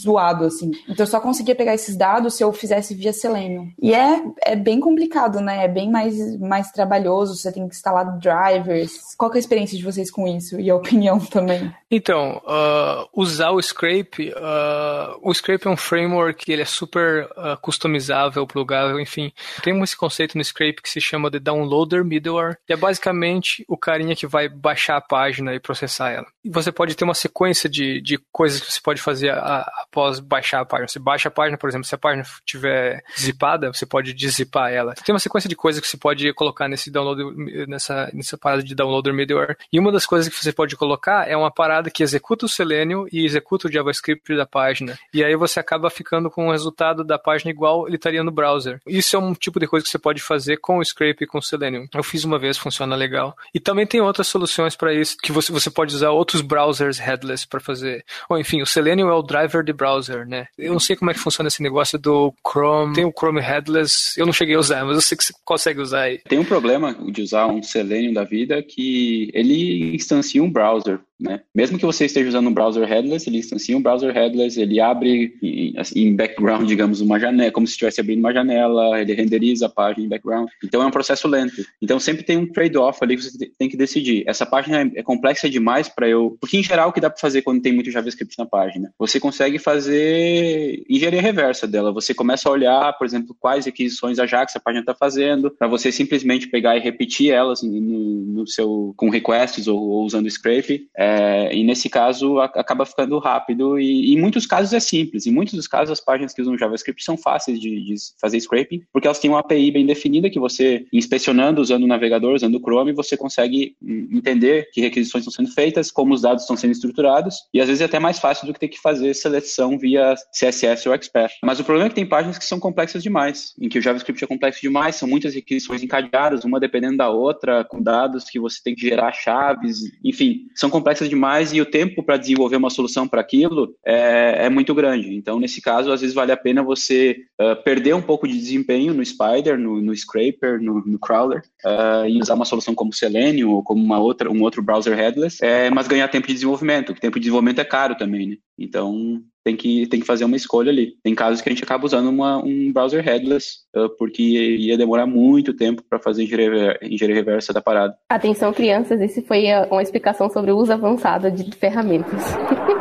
[0.01, 0.71] zoado, assim.
[0.87, 3.71] Então eu só conseguia pegar esses dados se eu fizesse via Selenium.
[3.81, 5.65] E é, é bem complicado, né?
[5.65, 9.15] É bem mais, mais trabalhoso, você tem que instalar drivers.
[9.17, 10.59] Qual é a experiência de vocês com isso?
[10.59, 11.73] E a opinião também?
[11.89, 17.59] Então, uh, usar o Scrape, uh, o Scrape é um framework ele é super uh,
[17.61, 19.31] customizável, plugável, enfim.
[19.63, 23.75] Tem esse conceito no Scrape que se chama de Downloader Middleware, que é basicamente o
[23.75, 26.27] carinha que vai baixar a página e processar ela.
[26.43, 30.19] E você pode ter uma sequência de, de coisas que você pode fazer a, após
[30.19, 30.87] baixar a página.
[30.87, 34.93] Você baixa a página, por exemplo, se a página estiver zipada, você pode dizipar ela.
[34.93, 37.23] Tem uma sequência de coisas que você pode colocar nesse download,
[37.67, 39.57] nessa, nessa parada de downloader middleware.
[39.71, 43.05] E uma das coisas que você pode colocar é uma parada que executa o Selenium
[43.11, 44.97] e executa o JavaScript da página.
[45.13, 48.81] E aí você acaba ficando com o resultado da página igual ele estaria no browser.
[48.87, 51.37] Isso é um tipo de coisa que você pode fazer com o Scrape e com
[51.37, 51.87] o Selenium.
[51.93, 53.35] Eu fiz uma vez, funciona legal.
[53.53, 56.97] E também tem outras soluções soluções para isso, que você, você pode usar outros browsers
[56.97, 58.03] headless para fazer.
[58.29, 60.47] Ou enfim, o Selenium é o driver de browser, né?
[60.57, 62.93] Eu não sei como é que funciona esse negócio do Chrome.
[62.93, 65.79] Tem o Chrome headless, eu não cheguei a usar, mas eu sei que você consegue
[65.79, 66.19] usar aí.
[66.27, 70.99] Tem um problema de usar um Selenium da vida que ele instancia um browser.
[71.21, 71.41] Né?
[71.53, 75.33] Mesmo que você esteja usando um browser headless, ele instancia um browser headless, ele abre
[75.41, 79.67] em, assim, em background, digamos, uma janela, como se estivesse abrindo uma janela, ele renderiza
[79.67, 80.49] a página em background.
[80.63, 81.63] Então é um processo lento.
[81.81, 84.23] Então sempre tem um trade-off ali que você tem que decidir.
[84.25, 86.37] Essa página é, é complexa demais para eu.
[86.39, 88.91] Porque em geral o que dá para fazer quando tem muito JavaScript na página?
[88.97, 91.93] Você consegue fazer engenharia reversa dela.
[91.93, 95.67] Você começa a olhar, por exemplo, quais requisições a Ajax a página está fazendo, para
[95.67, 100.87] você simplesmente pegar e repetir elas no, no seu com requests ou, ou usando scrape.
[100.97, 105.25] É, É, e nesse caso a, acaba ficando rápido e, em muitos casos é simples.
[105.25, 108.83] Em muitos dos casos as páginas que usam JavaScript são fáceis de, de fazer scraping,
[108.91, 112.59] porque elas têm uma API bem definida que você, inspecionando, usando o navegador, usando o
[112.59, 117.35] Chrome, você consegue entender que requisições estão sendo feitas, como os dados estão sendo estruturados,
[117.53, 120.87] e às vezes é até mais fácil do que ter que fazer seleção via CSS
[120.87, 121.33] ou Expert.
[121.43, 124.23] Mas o problema é que tem páginas que são complexas demais, em que o JavaScript
[124.23, 128.59] é complexo demais, são muitas requisições encadeadas, uma dependendo da outra, com dados que você
[128.63, 133.07] tem que gerar chaves, enfim, são complexas demais e o tempo para desenvolver uma solução
[133.07, 135.15] para aquilo é, é, muito grande.
[135.15, 138.93] Então, nesse caso, às vezes vale a pena você uh, perder um pouco de desempenho
[138.93, 143.51] no Spider, no, no Scraper, no, no Crawler, uh, e usar uma solução como Selenium
[143.51, 147.01] ou como uma outra, um outro browser headless, é, mas ganhar tempo de desenvolvimento, que
[147.01, 148.37] tempo de desenvolvimento é caro também, né?
[148.57, 150.95] Então, tem que, tem que fazer uma escolha ali.
[151.03, 155.05] Tem casos que a gente acaba usando uma, um browser headless, uh, porque ia demorar
[155.05, 157.95] muito tempo para fazer engenharia, engenharia reversa da parada.
[158.09, 162.23] Atenção, crianças, esse foi uma explicação sobre o uso avançado de ferramentas.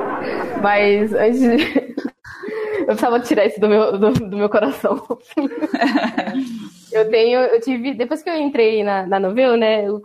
[0.63, 1.91] Mas antes de...
[2.81, 5.07] Eu precisava tirar isso do meu, do, do meu coração.
[6.93, 10.03] Eu tenho, eu tive, depois que eu entrei na, na Novel, né, eu,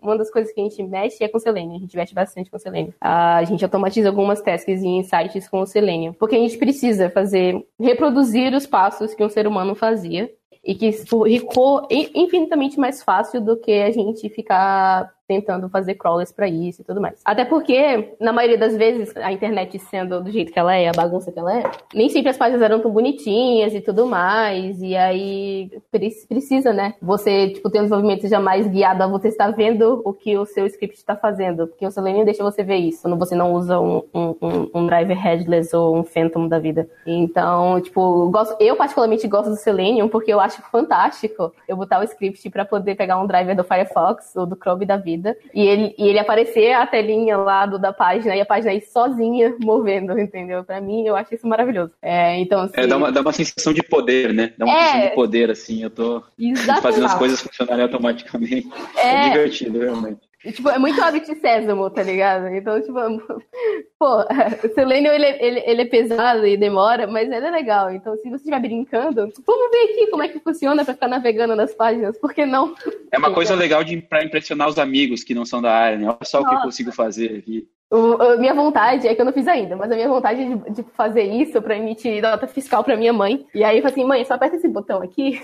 [0.00, 2.58] uma das coisas que a gente mexe é com Selenium, a gente mexe bastante com
[2.58, 2.92] Selenium.
[3.00, 7.64] A gente automatiza algumas tasks e insights com o Selenium, porque a gente precisa fazer,
[7.80, 10.30] reproduzir os passos que um ser humano fazia
[10.64, 16.48] e que ficou infinitamente mais fácil do que a gente ficar tentando fazer crawlers para
[16.48, 17.20] isso e tudo mais.
[17.24, 20.92] Até porque, na maioria das vezes, a internet sendo do jeito que ela é, a
[20.92, 21.62] bagunça que ela é,
[21.94, 26.94] nem sempre as páginas eram tão bonitinhas e tudo mais, e aí precisa, né?
[27.00, 30.44] Você, tipo, ter um desenvolvimento seja mais guiado a você estar vendo o que o
[30.44, 33.80] seu script está fazendo, porque o Selenium deixa você ver isso, quando você não usa
[33.80, 36.88] um, um, um driver headless ou um phantom da vida.
[37.06, 42.00] Então, tipo, eu, gosto, eu particularmente gosto do Selenium porque eu acho fantástico eu botar
[42.00, 45.36] o script para poder pegar um driver do Firefox ou do Chrome da vida vida.
[45.52, 48.80] E ele, e ele aparecer a telinha lá do, da página e a página aí
[48.80, 50.64] sozinha movendo, entendeu?
[50.64, 51.92] Pra mim, eu acho isso maravilhoso.
[52.02, 54.52] É, então, assim, é, dá, uma, dá uma sensação de poder, né?
[54.58, 54.82] Dá uma é...
[54.82, 55.82] sensação de poder, assim.
[55.82, 56.82] Eu tô Exatamente.
[56.82, 58.68] fazendo as coisas funcionarem automaticamente.
[58.96, 60.20] É, é divertido, realmente.
[60.52, 62.48] Tipo, é muito hábito de sésamo, tá ligado?
[62.48, 62.94] Então, tipo,
[63.98, 67.90] pô, o Selenium, ele, ele, ele é pesado e demora, mas ele é legal.
[67.90, 71.56] Então, se você estiver brincando, vamos ver aqui como é que funciona pra ficar navegando
[71.56, 72.74] nas páginas, por que não?
[73.10, 76.06] É uma coisa legal de, pra impressionar os amigos que não são da área, né?
[76.06, 76.46] Olha só Nossa.
[76.46, 77.66] o que eu consigo fazer aqui.
[77.90, 80.46] O, a minha vontade, é que eu não fiz ainda, mas a minha vontade é
[80.46, 83.46] de, de fazer isso para emitir nota fiscal para minha mãe.
[83.54, 85.40] E aí eu falei assim, mãe, só aperta esse botão aqui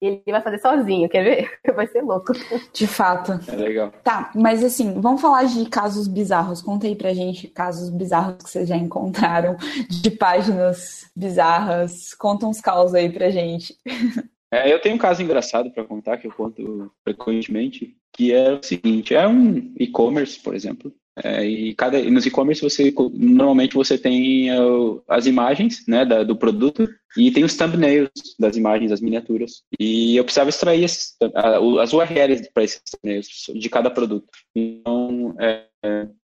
[0.00, 1.50] e ele vai fazer sozinho, quer ver?
[1.74, 2.32] Vai ser louco.
[2.72, 3.32] De fato.
[3.50, 3.92] É legal.
[4.02, 6.60] Tá, mas assim, vamos falar de casos bizarros.
[6.60, 9.56] Conta aí pra gente casos bizarros que vocês já encontraram,
[9.88, 12.14] de páginas bizarras.
[12.14, 13.76] Conta uns caos aí pra gente.
[14.52, 18.62] É, eu tenho um caso engraçado para contar que eu conto frequentemente, que é o
[18.62, 24.50] seguinte: é um e-commerce, por exemplo, é, e cada nos e-commerce você normalmente você tem
[24.58, 29.62] uh, as imagens né, da, do produto e tem os thumbnails das imagens, as miniaturas.
[29.78, 31.16] E eu precisava extrair esses,
[31.78, 34.26] as URLs para esses thumbnails de cada produto.
[34.56, 35.66] Então é,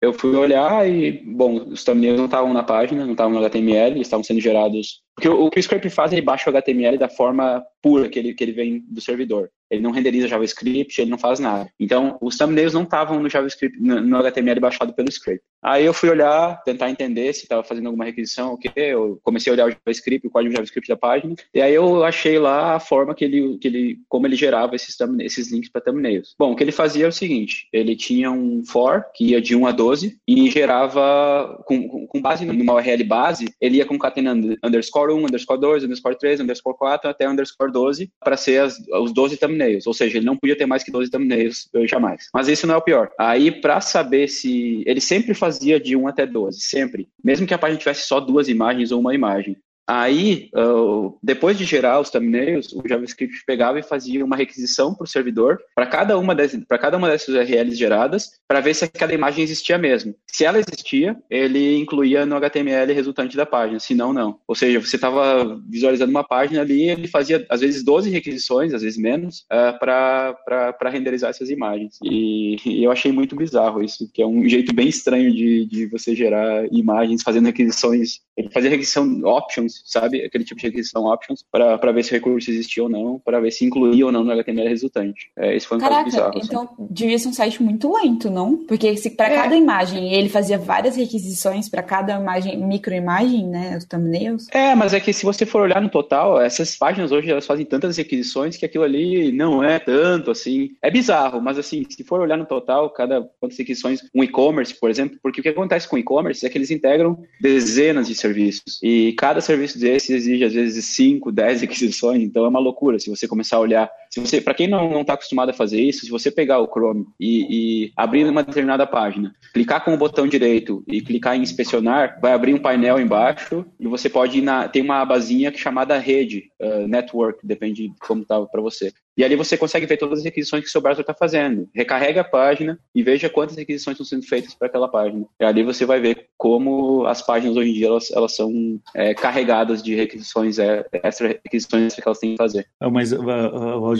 [0.01, 3.99] eu fui olhar e, bom, os thumbnails não estavam na página, não estavam no HTML,
[3.99, 5.01] estavam sendo gerados.
[5.15, 8.33] Porque o, que o script faz, ele baixa o HTML da forma pura que ele,
[8.33, 9.49] que ele vem do servidor.
[9.71, 11.69] Ele não renderiza JavaScript, ele não faz nada.
[11.79, 15.43] Então, os thumbnails não estavam no JavaScript, no, no HTML baixado pelo script.
[15.65, 18.71] Aí eu fui olhar, tentar entender se estava fazendo alguma requisição, o que.
[18.75, 21.33] Eu comecei a olhar o JavaScript, o código JavaScript da página.
[21.51, 24.95] E aí eu achei lá a forma que ele, que ele como ele gerava esses,
[25.21, 26.35] esses links para thumbnails.
[26.37, 29.55] Bom, o que ele fazia é o seguinte: ele tinha um for que ia de
[29.55, 35.13] 1 a 12 e gerava, com, com base numa URL base, ele ia concatenando underscore
[35.13, 39.37] 1, underscore 2, underscore 3, underscore 4 até underscore 12 para ser as, os 12
[39.37, 39.87] thumbnails.
[39.87, 42.27] Ou seja, ele não podia ter mais que 12 thumbnails jamais.
[42.31, 43.09] Mas isso não é o pior.
[43.19, 44.83] Aí, para saber se.
[44.85, 47.07] Ele sempre fazia de 1 até 12, sempre.
[47.23, 49.57] Mesmo que a página tivesse só duas imagens ou uma imagem.
[49.87, 55.03] Aí, uh, depois de gerar os thumbnails, o JavaScript pegava e fazia uma requisição para
[55.03, 56.35] o servidor para cada uma
[56.67, 60.15] para cada uma dessas URLs geradas, para ver se aquela imagem existia mesmo.
[60.27, 64.39] Se ela existia, ele incluía no HTML resultante da página, se não, não.
[64.47, 68.81] Ou seja, você estava visualizando uma página ali, ele fazia às vezes 12 requisições, às
[68.81, 71.97] vezes menos, uh, para renderizar essas imagens.
[72.03, 75.85] E, e, eu achei muito bizarro isso, que é um jeito bem estranho de, de
[75.87, 80.23] você gerar imagens fazendo requisições Ele fazia requisição options, sabe?
[80.23, 83.51] Aquele tipo de requisição options, para ver se o recurso existia ou não, para ver
[83.51, 85.31] se incluía ou não no HTML resultante.
[85.37, 86.41] É, esse foi um Caraca, caso bizarro.
[86.43, 86.87] então assim.
[86.91, 88.57] devia ser um site muito lento, não?
[88.65, 89.35] Porque se para É.
[89.35, 93.77] cada imagem ele fazia várias requisições para cada imagem, microimagem, né?
[93.77, 94.47] Os thumbnails.
[94.51, 97.65] É, mas é que se você for olhar no total, essas páginas hoje elas fazem
[97.65, 100.71] tantas requisições que aquilo ali não é tanto assim.
[100.81, 104.89] É bizarro, mas assim, se for olhar no total, cada quantas requisições, um e-commerce, por
[104.89, 108.79] exemplo, porque o que acontece com o e-commerce é que eles integram dezenas de serviços.
[108.81, 113.09] E cada serviço desses exige às vezes 5, 10 requisições, então é uma loucura se
[113.09, 113.89] você começar a olhar.
[114.15, 117.05] Se você, para quem não está acostumado a fazer isso, se você pegar o Chrome
[117.19, 122.17] e, e abrir uma determinada página, clicar com o botão direito e clicar em inspecionar,
[122.21, 124.69] vai abrir um painel embaixo e você pode ir na.
[124.69, 128.93] Tem uma abazinha é chamada rede, uh, network, depende de como tá para você.
[129.17, 131.69] E ali você consegue ver todas as requisições que o seu browser está fazendo.
[131.73, 135.25] Recarregue a página e veja quantas requisições estão sendo feitas para aquela página.
[135.39, 138.51] E ali você vai ver como as páginas hoje em dia elas, elas são
[138.93, 142.67] é, carregadas de requisições é, extra requisições que elas têm que fazer.
[142.91, 143.17] Mas, uh,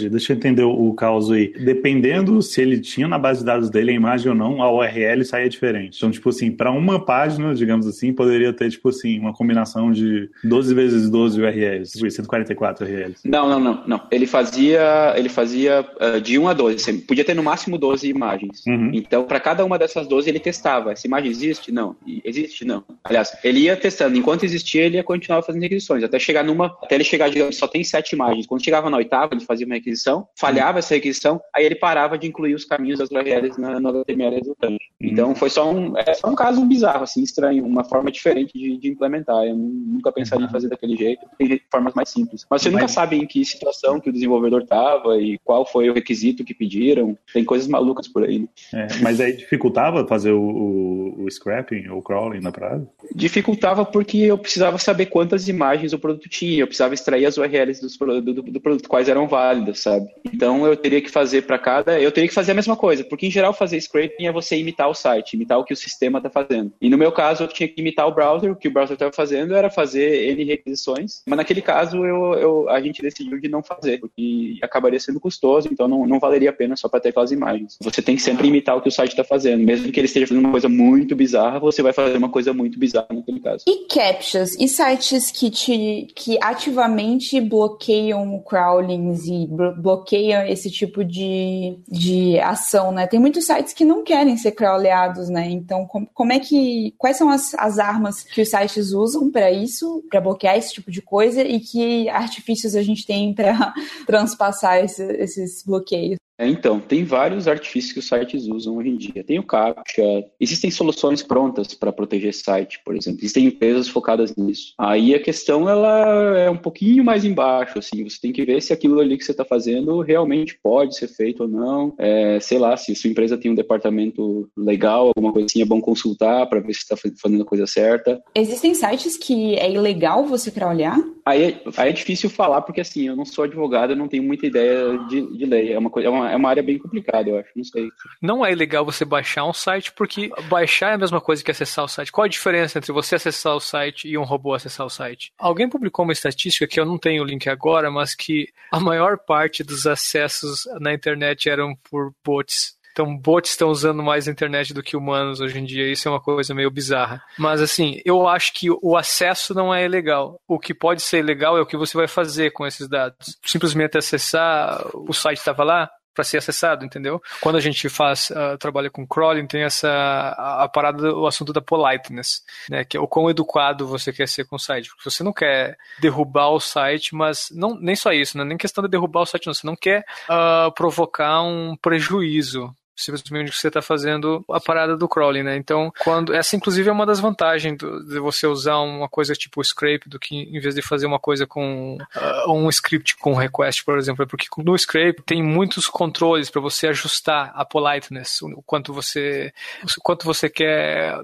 [0.08, 1.52] deixa eu entender o, caso aí.
[1.52, 5.24] Dependendo se ele tinha na base de dados dele a imagem ou não, a URL
[5.24, 5.96] saía diferente.
[5.96, 10.28] Então, tipo assim, para uma página, digamos assim, poderia ter, tipo assim, uma combinação de
[10.44, 13.20] 12 vezes 12 URLs, tipo, 144 URLs.
[13.24, 14.02] Não, não, não, não.
[14.10, 16.78] Ele fazia, ele fazia uh, de 1 a 12.
[16.78, 18.64] Você podia ter no máximo 12 imagens.
[18.66, 18.90] Uhum.
[18.92, 20.92] Então, para cada uma dessas 12, ele testava.
[20.92, 21.72] Essa imagem existe?
[21.72, 21.96] Não.
[22.24, 22.64] Existe?
[22.64, 22.84] Não.
[23.04, 24.16] Aliás, ele ia testando.
[24.16, 26.02] Enquanto existia, ele ia continuar fazendo requisições.
[26.02, 26.66] Até chegar numa.
[26.82, 28.46] Até ele chegar, digamos, só tem sete imagens.
[28.46, 29.95] Quando chegava na oitava, ele fazia uma requisição,
[30.38, 34.36] falhava essa requisição, aí ele parava de incluir os caminhos das URLs na, no HTML
[34.36, 34.84] resultante.
[35.00, 35.08] Uhum.
[35.08, 37.64] Então, foi só um, é só um caso bizarro, assim, estranho.
[37.64, 39.44] Uma forma diferente de, de implementar.
[39.44, 41.26] Eu nunca pensaria em fazer daquele jeito.
[41.38, 42.46] Tem formas mais simples.
[42.50, 45.88] Mas você nunca Mas- sabe em que situação que o desenvolvedor estava e qual foi
[45.90, 47.16] o requisito que pediram.
[47.32, 48.40] Tem coisas malucas por aí.
[48.40, 48.48] né?
[48.74, 52.88] É, mas aí dificultava fazer o, o, o scrapping ou crawling na parada?
[53.14, 57.80] Dificultava porque eu precisava saber quantas imagens o produto tinha, eu precisava extrair as URLs
[57.80, 60.08] dos, do, do, do produto, quais eram válidas, sabe?
[60.24, 63.26] Então eu teria que fazer para cada, eu teria que fazer a mesma coisa, porque
[63.26, 66.28] em geral fazer scraping é você imitar o site, imitar o que o sistema está
[66.28, 66.72] fazendo.
[66.80, 69.12] E no meu caso eu tinha que imitar o browser, o que o browser estava
[69.12, 73.62] fazendo era fazer N requisições, mas naquele caso eu, eu- a gente decidiu de não
[73.62, 77.30] fazer, porque acabaria sendo custoso, então não, não valeria a pena só para ter aquelas
[77.30, 77.76] imagens.
[77.80, 80.26] Você tem que sempre imitar o que o site está fazendo, mesmo que ele esteja
[80.26, 83.64] fazendo uma coisa muito bizarra, você vai fazer uma coisa muito bizarra naquele caso.
[83.68, 91.04] E captchas e sites que te que ativamente bloqueiam crawlings e blo- bloqueiam esse tipo
[91.04, 93.06] de, de ação, né?
[93.06, 95.48] Tem muitos sites que não querem ser crawleados, né?
[95.50, 99.50] Então, com- como é que quais são as, as armas que os sites usam para
[99.50, 103.72] isso, para bloquear esse tipo de coisa e que artifícios a gente tem para
[104.06, 106.16] transpassar esse- esses bloqueios?
[106.38, 109.24] É, então, tem vários artifícios que os sites usam hoje em dia.
[109.24, 113.20] Tem o CAPTCHA, existem soluções prontas para proteger site, por exemplo.
[113.20, 114.74] Existem empresas focadas nisso.
[114.78, 118.08] Aí a questão ela é um pouquinho mais embaixo, assim.
[118.08, 121.44] Você tem que ver se aquilo ali que você está fazendo realmente pode ser feito
[121.44, 121.94] ou não.
[121.98, 125.80] É, sei lá, se sua empresa tem um departamento legal, alguma coisa assim, é bom
[125.80, 128.22] consultar para ver se está fazendo a coisa certa.
[128.34, 130.98] Existem sites que é ilegal você crawlear?
[131.24, 134.22] Aí, é- aí é difícil falar, porque assim, eu não sou advogado, eu não tenho
[134.22, 135.72] muita ideia de, de lei.
[135.72, 137.50] É uma, coisa, é, uma, é uma área bem complicada, eu acho.
[137.54, 137.88] Não sei.
[138.20, 141.84] Não é ilegal você baixar um site, porque baixar é a mesma coisa que acessar
[141.84, 142.12] o site.
[142.12, 145.32] Qual a diferença entre você acessar o site e um robô acessar o site?
[145.38, 149.18] Alguém publicou uma estatística que eu não tenho o link agora, mas que a maior
[149.18, 152.76] parte dos acessos na internet eram por bots.
[152.96, 155.86] Então, bots estão usando mais a internet do que humanos hoje em dia.
[155.92, 157.22] Isso é uma coisa meio bizarra.
[157.38, 160.40] Mas, assim, eu acho que o acesso não é ilegal.
[160.48, 163.36] O que pode ser ilegal é o que você vai fazer com esses dados.
[163.44, 167.22] Simplesmente acessar, o site estava lá, para ser acessado, entendeu?
[167.40, 171.52] Quando a gente faz uh, trabalha com crawling, tem essa a, a, parada, o assunto
[171.52, 172.84] da politeness, né?
[172.84, 175.76] Que é o quão educado você quer ser com o site, porque você não quer
[176.00, 178.44] derrubar o site, mas não nem só isso, né?
[178.44, 179.54] Nem questão de derrubar o site, não.
[179.54, 185.08] Você não quer uh, provocar um prejuízo simplesmente que você está fazendo a parada do
[185.08, 185.56] crawling, né?
[185.56, 189.62] Então, quando essa inclusive é uma das vantagens do, de você usar uma coisa tipo
[189.62, 193.84] scrape do que em vez de fazer uma coisa com uh, um script com request,
[193.84, 198.62] por exemplo, é porque no scrape tem muitos controles para você ajustar a politeness, o
[198.62, 199.52] quanto você
[199.84, 201.14] o quanto você quer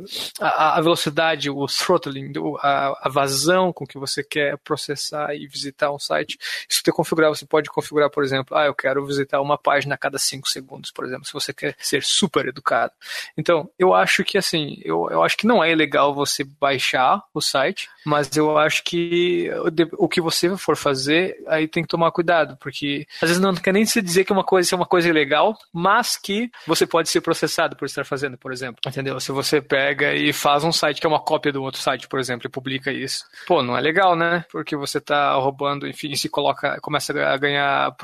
[0.41, 5.91] a, a velocidade, o throttling, a, a, vazão com que você quer processar e visitar
[5.91, 6.39] um site.
[6.69, 9.99] Isso você configurar, você pode configurar, por exemplo, ah, eu quero visitar uma página a
[9.99, 12.93] cada 5 segundos, por exemplo, se você quer ser super educado.
[13.37, 17.41] Então, eu acho que assim, eu, eu acho que não é legal você baixar o
[17.41, 19.51] site, mas eu acho que
[19.97, 23.73] o que você for fazer, aí tem que tomar cuidado, porque às vezes não quer
[23.73, 27.21] nem se dizer que uma coisa é uma coisa ilegal, mas que você pode ser
[27.21, 28.81] processado por estar fazendo, por exemplo.
[28.87, 29.19] Entendeu?
[29.21, 32.19] Se você pega e faz um site que é uma cópia do outro site, por
[32.19, 33.25] exemplo, e publica isso.
[33.47, 34.45] Pô, não é legal, né?
[34.51, 37.95] Porque você tá roubando, enfim, se coloca, começa a ganhar,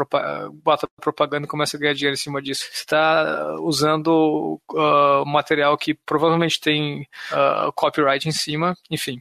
[0.62, 2.64] bota propaganda e começa a ganhar dinheiro em cima disso.
[2.72, 2.86] Você
[3.60, 9.18] usando uh, material que provavelmente tem uh, copyright em cima, enfim.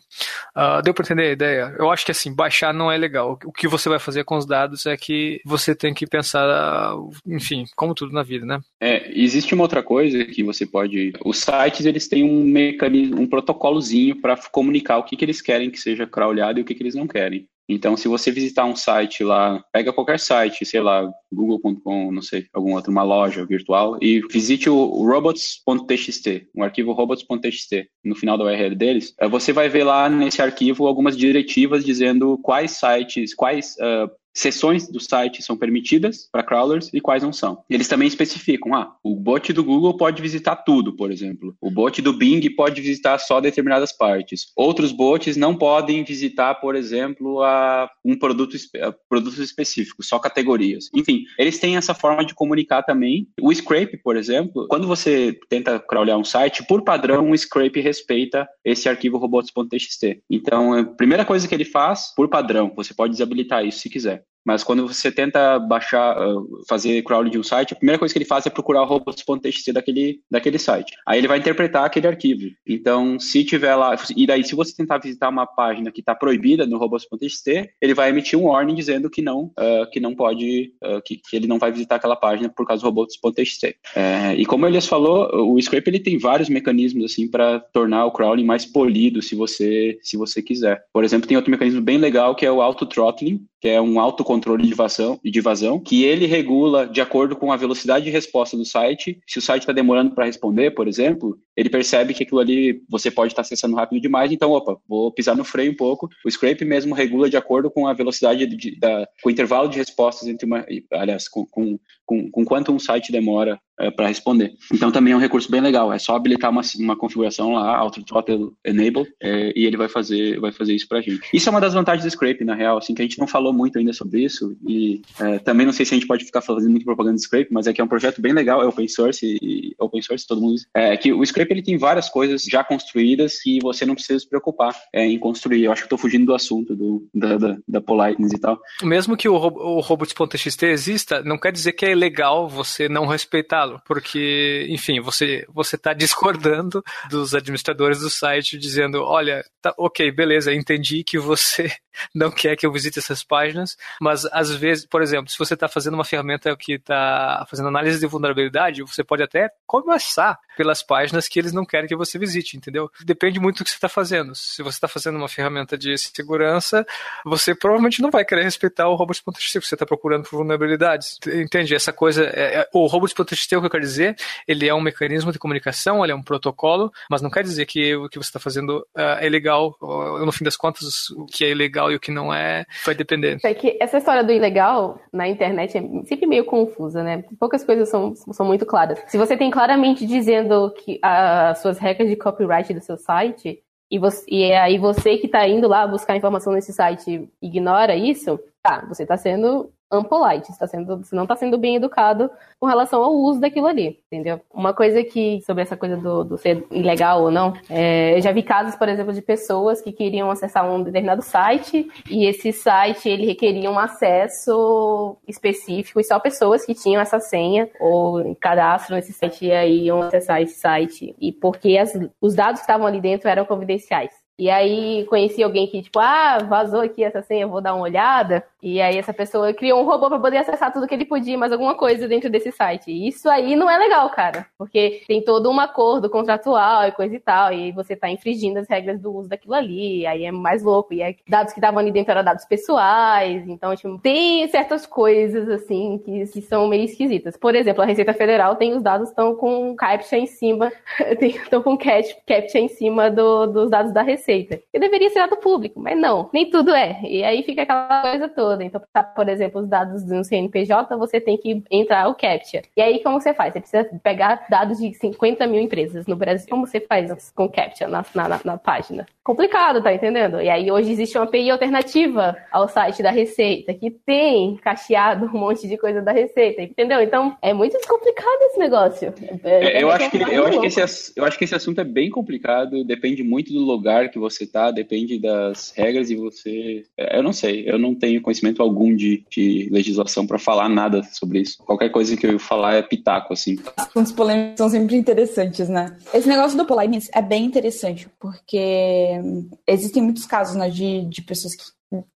[0.55, 1.75] Uh, deu para entender a ideia?
[1.77, 3.39] Eu acho que assim, baixar não é legal.
[3.45, 7.65] O que você vai fazer com os dados é que você tem que pensar, enfim,
[7.75, 8.59] como tudo na vida, né?
[8.79, 11.13] É, existe uma outra coisa que você pode.
[11.25, 15.69] Os sites eles têm um mecanismo, um protocolozinho para comunicar o que, que eles querem
[15.69, 17.47] que seja crawlado e o que, que eles não querem.
[17.69, 22.45] Então, se você visitar um site lá, pega qualquer site, sei lá, google.com, não sei,
[22.53, 28.45] algum outro, uma loja virtual, e visite o robots.txt, um arquivo robots.txt, no final da
[28.45, 33.75] URL deles, eh, você vai ver lá nesse arquivo algumas diretivas dizendo quais sites, quais
[33.79, 37.63] uh, sessões do site são permitidas para crawlers e quais não são.
[37.69, 41.55] Eles também especificam, ah, o bot do Google pode visitar tudo, por exemplo.
[41.59, 44.51] O bot do Bing pode visitar só determinadas partes.
[44.55, 50.89] Outros bots não podem visitar, por exemplo, a um produto a produtos específicos, só categorias.
[50.93, 53.27] Enfim, eles têm essa forma de comunicar também.
[53.41, 58.47] O scrape, por exemplo, quando você tenta crawlear um site, por padrão, o scrape respeita
[58.63, 60.21] esse arquivo robots.txt.
[60.29, 64.26] Então, a primeira coisa que ele faz, por padrão, você pode desabilitar isso se quiser.
[64.47, 66.35] Mas quando você tenta baixar, ah,
[66.69, 70.21] fazer crawling de um site, a primeira coisa que ele faz é procurar robots.txt daquele,
[70.31, 70.93] daquele site.
[71.05, 72.49] Aí ele vai interpretar aquele arquivo.
[72.65, 76.65] Então, se tiver lá, e daí se você tentar visitar uma página que está proibida
[76.65, 81.01] no robots.txt, ele vai emitir um warning dizendo que não, uh, que não pode, uh,
[81.03, 83.75] que, que, ele não vai visitar aquela página por causa do robots.txt.
[83.95, 88.05] É, e como o Elias falou, o Scrape ele tem vários mecanismos assim para tornar
[88.05, 90.81] o crawling mais polido, se você se você quiser.
[90.93, 93.99] Por exemplo, tem outro mecanismo bem legal que é o auto throttling, que é um
[93.99, 98.55] autocontrole de vazão, de vazão, que ele regula de acordo com a velocidade de resposta
[98.55, 99.19] do site.
[99.27, 103.09] Se o site está demorando para responder, por exemplo, ele percebe que aquilo ali você
[103.09, 106.07] pode estar acessando rápido demais, então, opa, vou pisar no freio um pouco.
[106.23, 109.79] O scrape mesmo regula de acordo com a velocidade, de, da, com o intervalo de
[109.79, 114.53] respostas entre uma, aliás, com, com, com, com quanto um site demora é, para responder.
[114.73, 115.91] Então também é um recurso bem legal.
[115.91, 120.39] É só habilitar uma, uma configuração lá, Auto Throttle Enable, é, e ele vai fazer,
[120.39, 121.21] vai fazer isso para a gente.
[121.33, 123.53] Isso é uma das vantagens do Scrape, na real, assim, que a gente não falou
[123.53, 126.71] muito ainda sobre isso, e é, também não sei se a gente pode ficar fazendo
[126.71, 129.37] muito propaganda do Scrape, mas é que é um projeto bem legal, é open source,
[129.41, 133.45] e open source todo mundo é que o Scrape ele tem várias coisas já construídas
[133.45, 135.63] e você não precisa se preocupar é, em construir.
[135.63, 138.59] Eu acho que estou fugindo do assunto do, da, da, da Politeness e tal.
[138.83, 143.81] Mesmo que o, o robots.txt exista, não quer dizer que é legal você não respeitá-lo
[143.85, 150.53] porque, enfim, você você está discordando dos administradores do site, dizendo, olha, tá, ok, beleza,
[150.53, 151.71] entendi que você
[152.13, 155.67] não quer que eu visite essas páginas, mas às vezes, por exemplo, se você está
[155.67, 161.27] fazendo uma ferramenta que está fazendo análise de vulnerabilidade, você pode até começar pelas páginas
[161.27, 162.89] que eles não querem que você visite, entendeu?
[163.03, 164.33] Depende muito do que você está fazendo.
[164.35, 166.85] Se você está fazendo uma ferramenta de segurança,
[167.25, 171.17] você provavelmente não vai querer respeitar o robots.txt, você está procurando por vulnerabilidades.
[171.27, 171.75] Entende?
[171.75, 174.15] Essa coisa, é, é, o robots.txt, o que eu quero dizer,
[174.47, 177.95] ele é um mecanismo de comunicação, ele é um protocolo, mas não quer dizer que
[177.95, 179.75] o que você está fazendo uh, é legal.
[179.81, 183.37] No fim das contas, o que é ilegal e o que não é, vai depender.
[183.43, 187.23] É que essa história do ilegal na internet é sempre meio confusa, né?
[187.39, 188.99] Poucas coisas são, são muito claras.
[189.07, 193.97] Se você tem claramente dizendo que as suas regras de copyright do seu site, e,
[193.97, 198.39] você, e é aí você que está indo lá buscar informação nesse site ignora isso,
[198.61, 202.29] tá, você está sendo unpolite, está sendo, você não está sendo bem educado
[202.59, 204.41] com relação ao uso daquilo ali, entendeu?
[204.53, 208.31] Uma coisa que, sobre essa coisa do, do ser ilegal ou não, é, eu já
[208.31, 213.07] vi casos, por exemplo, de pessoas que queriam acessar um determinado site e esse site,
[213.07, 219.13] ele requeria um acesso específico e só pessoas que tinham essa senha ou cadastro nesse
[219.13, 223.29] site aí iam acessar esse site e porque as, os dados que estavam ali dentro
[223.29, 224.26] eram confidenciais.
[224.39, 228.45] E aí conheci alguém que, tipo, ah, vazou aqui essa senha, vou dar uma olhada.
[228.61, 231.51] E aí essa pessoa criou um robô para poder acessar tudo que ele podia, mais
[231.51, 232.91] alguma coisa dentro desse site.
[232.91, 234.45] E isso aí não é legal, cara.
[234.55, 237.51] Porque tem todo um acordo contratual e coisa e tal.
[237.51, 240.05] E você tá infringindo as regras do uso daquilo ali.
[240.05, 240.93] Aí é mais louco.
[240.93, 243.47] E é dados que estavam ali dentro eram dados pessoais.
[243.47, 247.35] Então, tipo, tem certas coisas, assim, que, que são meio esquisitas.
[247.35, 250.71] Por exemplo, a Receita Federal tem os dados estão com captcha em cima,
[251.21, 254.59] estão com captcha em cima do, dos dados da Receita receita.
[254.73, 256.99] E deveria ser dado público, mas não, nem tudo é.
[257.03, 258.63] E aí fica aquela coisa toda.
[258.63, 262.63] Então, pra, por exemplo, os dados do CNPJ, você tem que entrar o CAPTCHA.
[262.75, 263.53] E aí, como você faz?
[263.53, 266.47] Você precisa pegar dados de 50 mil empresas no Brasil.
[266.49, 269.05] Como você faz com CAPTCHA na, na, na página?
[269.23, 270.41] Complicado, tá entendendo?
[270.41, 275.39] E aí, hoje existe uma API alternativa ao site da Receita, que tem cacheado um
[275.39, 277.01] monte de coisa da Receita, entendeu?
[277.01, 279.13] Então, é muito complicado esse negócio.
[279.43, 282.09] É, eu, acho que, eu, acho que esse, eu acho que esse assunto é bem
[282.09, 286.83] complicado, depende muito do lugar que você tá, depende das regras e você.
[286.97, 291.41] Eu não sei, eu não tenho conhecimento algum de, de legislação para falar nada sobre
[291.41, 291.57] isso.
[291.59, 293.57] Qualquer coisa que eu falar é pitaco, assim.
[293.95, 295.97] Os polêmicos são sempre interessantes, né?
[296.13, 299.21] Esse negócio do polêmicos é bem interessante, porque
[299.67, 301.63] existem muitos casos né, de, de pessoas que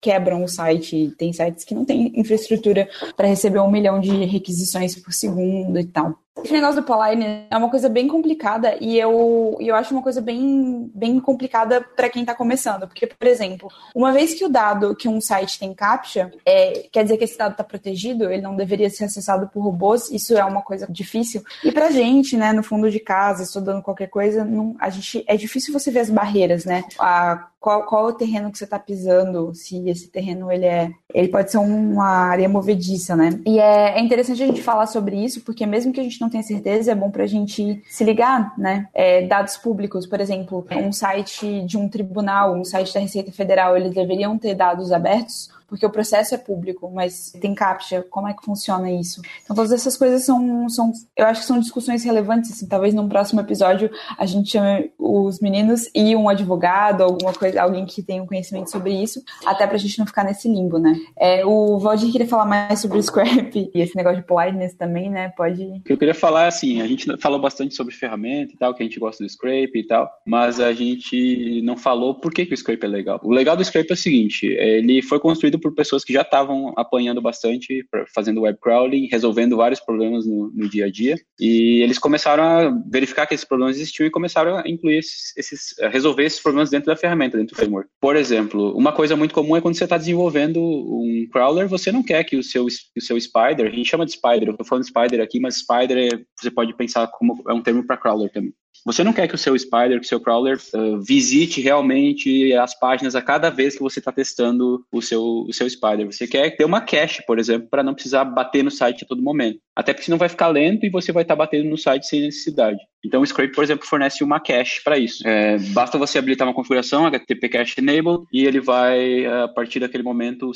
[0.02, 1.14] quebram o site.
[1.18, 5.86] Tem sites que não têm infraestrutura para receber um milhão de requisições por segundo e
[5.86, 6.16] tal.
[6.44, 10.22] Esse negócio do Poline é uma coisa bem complicada e eu, eu acho uma coisa
[10.22, 12.88] bem, bem complicada para quem está começando.
[12.88, 17.04] Porque, por exemplo, uma vez que o dado que um site tem captcha, é, quer
[17.04, 20.44] dizer que esse dado está protegido, ele não deveria ser acessado por robôs, isso é
[20.44, 21.44] uma coisa difícil.
[21.64, 25.38] E para gente, né, no fundo de casa, estudando qualquer coisa, não, a gente, é
[25.38, 26.84] difícil você ver as barreiras, né?
[27.00, 30.92] A, qual, qual o terreno que você está pisando, se esse terreno ele é.
[31.14, 33.40] Ele pode ser uma área movediça, né?
[33.46, 36.30] E é, é interessante a gente falar sobre isso, porque mesmo que a gente não
[36.30, 38.88] tenha certeza, é bom para a gente se ligar, né?
[38.96, 43.78] É, dados públicos, por exemplo, um site de um tribunal, um site da Receita Federal,
[43.78, 48.34] eles deveriam ter dados abertos porque o processo é público, mas tem captcha, como é
[48.34, 49.22] que funciona isso?
[49.42, 53.08] Então todas essas coisas são, são eu acho que são discussões relevantes, assim, talvez num
[53.08, 58.22] próximo episódio a gente chame os meninos e um advogado, alguma coisa, alguém que tenha
[58.22, 60.94] um conhecimento sobre isso, até pra gente não ficar nesse limbo, né?
[61.18, 65.10] É, o Valdir queria falar mais sobre o Scrap e esse negócio de politeness também,
[65.10, 65.30] né?
[65.38, 65.82] Pode...
[65.88, 69.00] Eu queria falar, assim, a gente falou bastante sobre ferramenta e tal, que a gente
[69.00, 72.86] gosta do Scrape e tal, mas a gente não falou por que, que o Scrape
[72.86, 73.22] é legal.
[73.24, 76.74] O legal do Scrape é o seguinte, ele foi construído por pessoas que já estavam
[76.76, 81.16] apanhando bastante, fazendo web crawling, resolvendo vários problemas no, no, dia a dia.
[81.40, 85.80] E eles começaram a verificar que esses problemas existiam e começaram a incluir esses, esses
[85.80, 87.90] a resolver esses problemas dentro da ferramenta, dentro do framework.
[88.00, 92.04] Por exemplo, uma coisa muito comum é quando você está desenvolvendo um crawler, você não
[92.04, 94.86] quer que o seu, o seu spider, a gente chama de spider, eu estou falando
[94.86, 98.54] spider aqui, mas spider é, você pode pensar como é um termo para crawler também.
[98.86, 102.78] Você não quer que o seu Spider, que o seu crawler, uh, visite realmente as
[102.78, 106.06] páginas a cada vez que você está testando o seu, o seu Spider.
[106.06, 109.22] Você quer ter uma cache, por exemplo, para não precisar bater no site a todo
[109.22, 109.60] momento.
[109.82, 112.22] Até porque senão vai ficar lento e você vai estar tá batendo no site sem
[112.22, 112.78] necessidade.
[113.04, 115.28] Então o Scrape, por exemplo, fornece uma cache para isso.
[115.28, 120.04] É, basta você habilitar uma configuração HTTP Cache Enable e ele vai, a partir daquele
[120.04, 120.52] momento,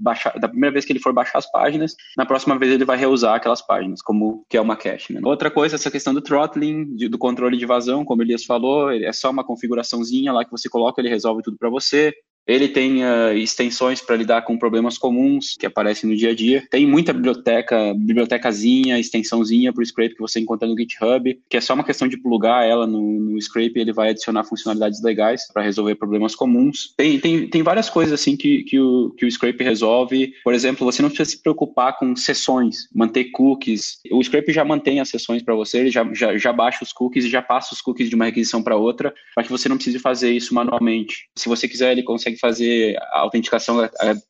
[0.00, 2.96] baixar, da primeira vez que ele for baixar as páginas, na próxima vez ele vai
[2.96, 5.12] reusar aquelas páginas, como que é uma cache.
[5.12, 5.20] Né?
[5.22, 9.12] Outra coisa, essa questão do throttling, do controle de vazão, como o Elias falou, é
[9.12, 12.14] só uma configuraçãozinha lá que você coloca, ele resolve tudo para você.
[12.46, 16.66] Ele tem uh, extensões para lidar com problemas comuns que aparecem no dia a dia.
[16.70, 21.60] Tem muita biblioteca, bibliotecazinha, extensãozinha para o Scrape que você encontra no GitHub, que é
[21.60, 25.42] só uma questão de plugar ela no, no Scrape e ele vai adicionar funcionalidades legais
[25.52, 26.94] para resolver problemas comuns.
[26.96, 30.32] Tem, tem, tem várias coisas assim que, que, o, que o Scrape resolve.
[30.44, 33.98] Por exemplo, você não precisa se preocupar com sessões, manter cookies.
[34.10, 37.24] O Scrape já mantém as sessões para você, ele já, já, já baixa os cookies
[37.24, 39.98] e já passa os cookies de uma requisição para outra, para que você não precise
[39.98, 41.28] fazer isso manualmente.
[41.36, 43.78] Se você quiser, ele consegue fazer a autenticação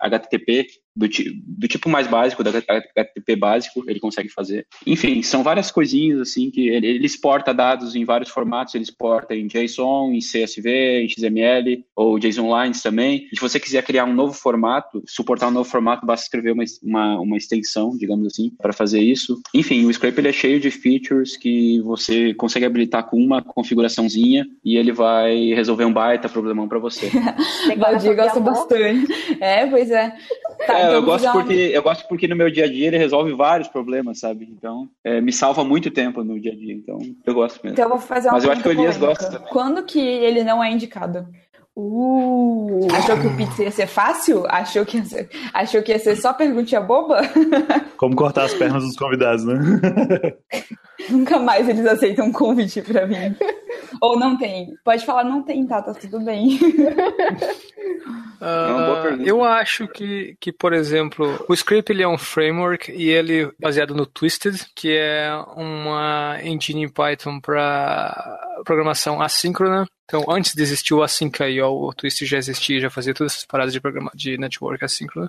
[0.00, 0.66] HTTP
[0.96, 4.66] do, do, tipo mais básico, da HTTP básico, ele consegue fazer.
[4.86, 9.34] Enfim, são várias coisinhas assim que ele, ele, exporta dados em vários formatos, ele exporta
[9.34, 13.28] em JSON, em CSV, em XML ou JSON Lines também.
[13.30, 16.64] E se você quiser criar um novo formato, suportar um novo formato, basta escrever uma,
[16.82, 19.40] uma, uma extensão, digamos assim, para fazer isso.
[19.52, 24.46] Enfim, o Scrape ele é cheio de features que você consegue habilitar com uma configuraçãozinha
[24.64, 27.10] e ele vai resolver um baita problemão para você.
[27.76, 29.06] Valdir gosta bastante.
[29.40, 30.16] É, pois é.
[30.66, 32.98] Tá, é, então eu gosto porque eu gosto porque no meu dia a dia ele
[32.98, 34.48] resolve vários problemas, sabe?
[34.50, 36.74] Então é, me salva muito tempo no dia a dia.
[36.74, 37.74] Então eu gosto mesmo.
[37.74, 39.48] Então eu vou fazer uma Mas eu acho que o Elias gosta também.
[39.48, 41.26] Quando que ele não é indicado?
[41.78, 44.44] Uh, achou que o pizza ia ser fácil?
[44.48, 47.20] Achou que ia ser, achou que ia ser só perguntinha boba?
[47.98, 49.58] Como cortar as pernas dos convidados, né?
[51.10, 53.36] Nunca mais eles aceitam um convite pra mim.
[54.00, 54.74] Ou não tem.
[54.82, 55.82] Pode falar não tem, tá?
[55.82, 56.58] Tá tudo bem.
[58.38, 63.44] Uh, eu acho que, que, por exemplo, o Script ele é um framework e ele
[63.44, 69.86] é baseado no Twisted, que é uma engine em Python para programação assíncrona.
[70.06, 73.72] Então, antes de existir o Async.io, o Twisted já existia, já fazia todas essas paradas
[73.72, 75.28] de, programa, de network assíncrona.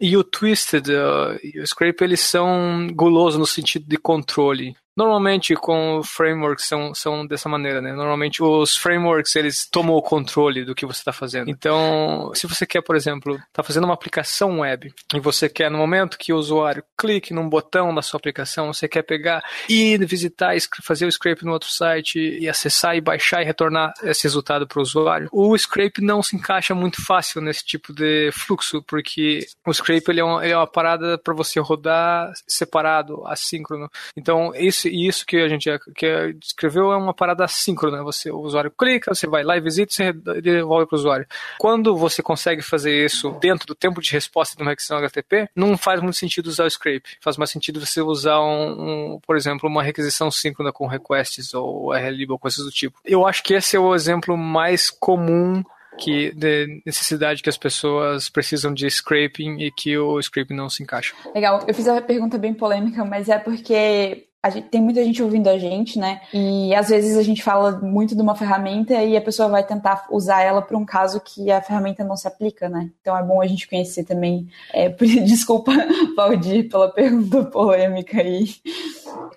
[0.00, 4.74] E o Twisted uh, e o Scrape, eles são gulosos no sentido de controle.
[5.00, 7.90] Normalmente com frameworks são, são dessa maneira, né?
[7.94, 11.48] Normalmente os frameworks eles tomam o controle do que você está fazendo.
[11.48, 15.78] Então, se você quer, por exemplo, tá fazendo uma aplicação web e você quer no
[15.78, 20.54] momento que o usuário clique num botão da sua aplicação, você quer pegar e visitar,
[20.82, 24.80] fazer o scrape no outro site e acessar e baixar e retornar esse resultado para
[24.80, 25.30] o usuário.
[25.32, 30.20] O scrape não se encaixa muito fácil nesse tipo de fluxo, porque o scrape ele
[30.20, 33.90] é, ele é uma parada para você rodar separado, assíncrono.
[34.14, 38.02] Então, isso, isso que a gente que descreveu é uma parada assíncrona.
[38.02, 41.26] Você, o usuário clica, você vai lá e visita, você devolve para o usuário.
[41.58, 45.76] Quando você consegue fazer isso dentro do tempo de resposta de uma requisição HTTP, não
[45.76, 47.16] faz muito sentido usar o scrape.
[47.20, 51.92] Faz mais sentido você usar, um, um por exemplo, uma requisição síncrona com requests ou
[51.92, 52.98] RLib ou coisas do tipo.
[53.04, 55.62] Eu acho que esse é o exemplo mais comum
[55.98, 60.82] que de necessidade que as pessoas precisam de scraping e que o scraping não se
[60.82, 61.14] encaixa.
[61.34, 61.62] Legal.
[61.66, 65.58] Eu fiz uma pergunta bem polêmica, mas é porque Gente, tem muita gente ouvindo a
[65.58, 66.22] gente, né?
[66.32, 70.06] E às vezes a gente fala muito de uma ferramenta e a pessoa vai tentar
[70.10, 72.90] usar ela para um caso que a ferramenta não se aplica, né?
[73.02, 74.48] Então é bom a gente conhecer também.
[74.72, 74.88] É,
[75.26, 75.72] desculpa,
[76.16, 78.46] Valdir, pela pergunta polêmica aí.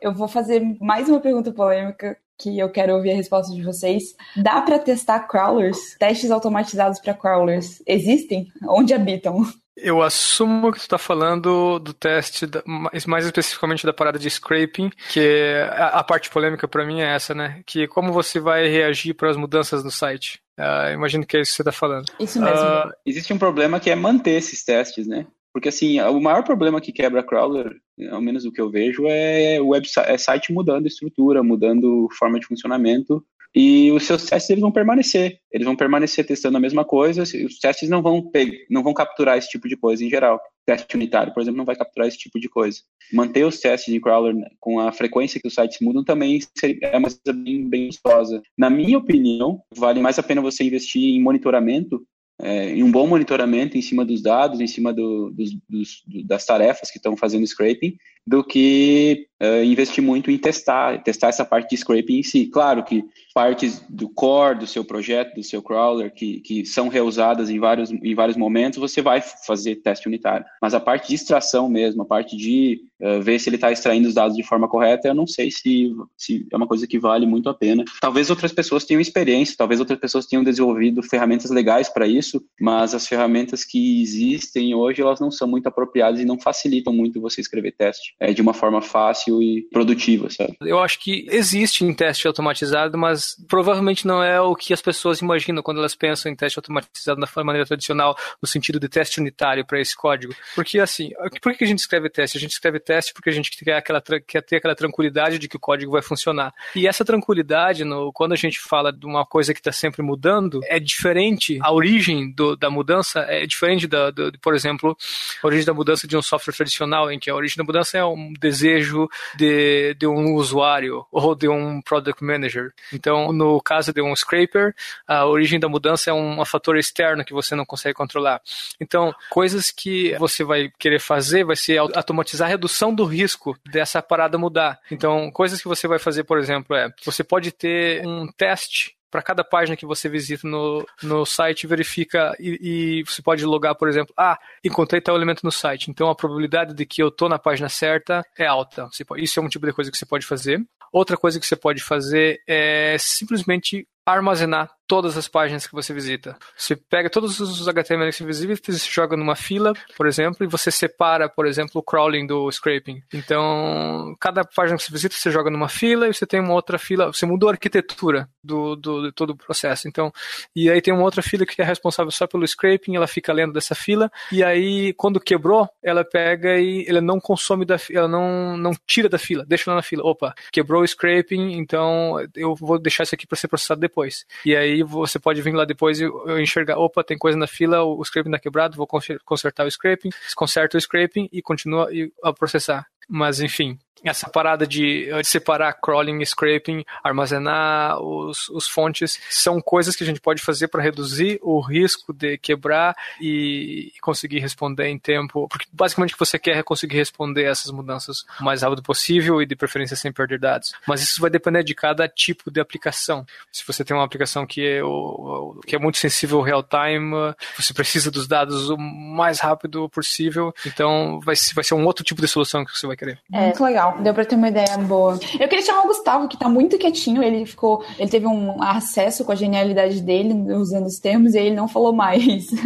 [0.02, 4.16] Eu vou fazer mais uma pergunta polêmica que eu quero ouvir a resposta de vocês.
[4.38, 5.96] Dá para testar crawlers?
[6.00, 8.48] Testes automatizados para crawlers existem?
[8.68, 9.46] Onde habitam?
[9.76, 12.62] Eu assumo que tu está falando do teste, da,
[13.08, 17.34] mais especificamente da parada de scraping, que a, a parte polêmica para mim é essa,
[17.34, 17.62] né?
[17.66, 20.40] Que como você vai reagir para as mudanças no site.
[20.60, 22.06] Uh, imagino que é isso que você está falando.
[22.20, 22.56] Isso mesmo.
[22.56, 25.26] Uh, existe um problema que é manter esses testes, né?
[25.52, 27.76] Porque assim, o maior problema que quebra crawler,
[28.12, 32.40] ao menos o que eu vejo, é o website, é site mudando estrutura, mudando forma
[32.40, 33.24] de funcionamento
[33.56, 35.38] e os seus testes eles vão permanecer.
[35.52, 37.22] Eles vão permanecer testando a mesma coisa.
[37.22, 38.32] Os testes não vão
[38.70, 40.42] não vão capturar esse tipo de coisa em geral.
[40.66, 42.80] Teste unitário, por exemplo, não vai capturar esse tipo de coisa.
[43.12, 46.40] Manter os testes de crawler com a frequência que os sites mudam também
[46.82, 48.42] é uma coisa bem, bem gostosa.
[48.58, 52.02] Na minha opinião, vale mais a pena você investir em monitoramento
[52.42, 56.46] é, em um bom monitoramento em cima dos dados, em cima do, dos, dos, das
[56.46, 57.96] tarefas que estão fazendo scraping,
[58.26, 62.46] do que uh, investir muito em testar, testar essa parte de scraping em si.
[62.48, 63.04] Claro que
[63.34, 67.92] partes do core do seu projeto, do seu crawler, que, que são reusadas em vários,
[67.92, 70.46] em vários momentos, você vai fazer teste unitário.
[70.62, 74.08] Mas a parte de extração mesmo, a parte de uh, ver se ele está extraindo
[74.08, 77.26] os dados de forma correta, eu não sei se, se é uma coisa que vale
[77.26, 77.84] muito a pena.
[78.00, 82.96] Talvez outras pessoas tenham experiência, talvez outras pessoas tenham desenvolvido ferramentas legais para isso, mas
[82.96, 87.42] as ferramentas que existem hoje, elas não são muito apropriadas e não facilitam muito você
[87.42, 90.56] escrever teste é, de uma forma fácil e produtiva, sabe?
[90.62, 95.20] Eu acho que existe em teste automatizado, mas provavelmente não é o que as pessoas
[95.20, 99.66] imaginam quando elas pensam em teste automatizado da maneira tradicional, no sentido de teste unitário
[99.66, 100.34] para esse código.
[100.56, 101.12] Porque assim,
[101.42, 102.38] por que a gente escreve teste?
[102.38, 105.58] A gente escreve teste porque a gente quer, aquela, quer ter aquela tranquilidade de que
[105.58, 106.54] o código vai funcionar.
[106.76, 110.60] E essa tranquilidade, no, quando a gente fala de uma coisa que está sempre mudando,
[110.66, 114.98] é diferente, a origem do, da mudança é diferente, da, do, por exemplo,
[115.42, 118.03] a origem da mudança de um software tradicional, em que a origem da mudança é
[118.06, 122.72] um desejo de, de um usuário ou de um product manager.
[122.92, 124.74] Então, no caso de um scraper,
[125.08, 128.42] a origem da mudança é um, um fator externo que você não consegue controlar.
[128.80, 134.02] Então, coisas que você vai querer fazer vai ser automatizar a redução do risco dessa
[134.02, 134.80] parada mudar.
[134.92, 139.22] Então, coisas que você vai fazer, por exemplo, é você pode ter um teste para
[139.22, 142.58] cada página que você visita no, no site, verifica e,
[143.00, 146.74] e, você pode logar, por exemplo, ah, encontrei tal elemento no site, então a probabilidade
[146.74, 148.90] de que eu tô na página certa é alta.
[149.06, 150.60] Pode, isso é um tipo de coisa que você pode fazer.
[150.92, 156.38] Outra coisa que você pode fazer é simplesmente armazenar todas as páginas que você visita.
[156.58, 160.48] Você pega todos os HTML que você visita, você joga numa fila, por exemplo, e
[160.48, 163.02] você separa, por exemplo, o crawling do scraping.
[163.14, 166.78] Então, cada página que você visita, você joga numa fila e você tem uma outra
[166.78, 169.88] fila, você mudou a arquitetura do, do, de todo o processo.
[169.88, 170.12] Então,
[170.56, 173.54] e aí tem uma outra fila que é responsável só pelo scraping, ela fica lendo
[173.54, 178.58] dessa fila, e aí quando quebrou, ela pega e ela não consome da ela não,
[178.58, 180.04] não tira da fila, deixa lá na fila.
[180.04, 184.26] Opa, quebrou o scraping, então eu vou deixar isso aqui para ser processado depois.
[184.46, 186.06] E aí você pode vir lá depois e
[186.42, 188.88] enxergar, opa, tem coisa na fila, o scraping está quebrado, vou
[189.26, 191.90] consertar o scraping, conserta o scraping e continua
[192.24, 192.88] a processar.
[193.08, 199.62] Mas enfim, essa parada de, de, separar crawling e scraping, armazenar os, os fontes, são
[199.62, 204.88] coisas que a gente pode fazer para reduzir o risco de quebrar e conseguir responder
[204.88, 205.48] em tempo.
[205.48, 209.42] Porque basicamente o que você quer é conseguir responder essas mudanças o mais rápido possível
[209.42, 210.74] e de preferência sem perder dados.
[210.86, 213.26] Mas isso vai depender de cada tipo de aplicação.
[213.52, 217.34] Se você tem uma aplicação que é, o, que é muito sensível ao real time,
[217.56, 222.22] você precisa dos dados o mais rápido possível, então vai, vai ser um outro tipo
[222.22, 223.20] de solução que você vai querer.
[223.32, 223.42] É.
[223.42, 225.20] Muito legal Legal, deu pra ter uma ideia boa.
[225.40, 227.84] Eu queria chamar o Gustavo, que tá muito quietinho, ele ficou.
[228.00, 231.68] Ele teve um acesso com a genialidade dele, usando os termos, e aí ele não
[231.68, 232.48] falou mais.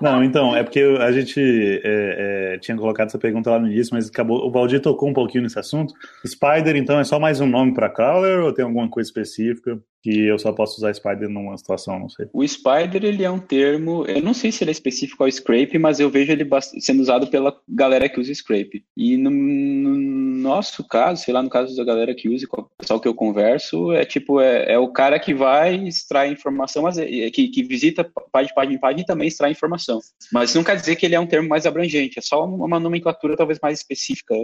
[0.00, 3.92] Não, então, é porque a gente é, é, tinha colocado essa pergunta lá no início,
[3.92, 4.46] mas acabou.
[4.46, 5.92] O Valdir tocou um pouquinho nesse assunto.
[6.24, 9.76] Spider, então, é só mais um nome para Crawler ou tem alguma coisa específica?
[10.02, 12.28] Que eu só posso usar Spider numa situação, não sei.
[12.32, 15.78] O Spider, ele é um termo, eu não sei se ele é específico ao Scrape,
[15.78, 16.48] mas eu vejo ele
[16.80, 18.84] sendo usado pela galera que usa Scrape.
[18.96, 19.98] E no, no
[20.38, 23.14] nosso caso, sei lá, no caso da galera que usa, com o pessoal que eu
[23.14, 27.48] converso, é tipo, é, é o cara que vai extrair informação, mas é, é, que,
[27.48, 30.00] que visita página, página página e também extrai informação.
[30.32, 33.36] Mas não quer dizer que ele é um termo mais abrangente, é só uma nomenclatura
[33.36, 34.34] talvez mais específica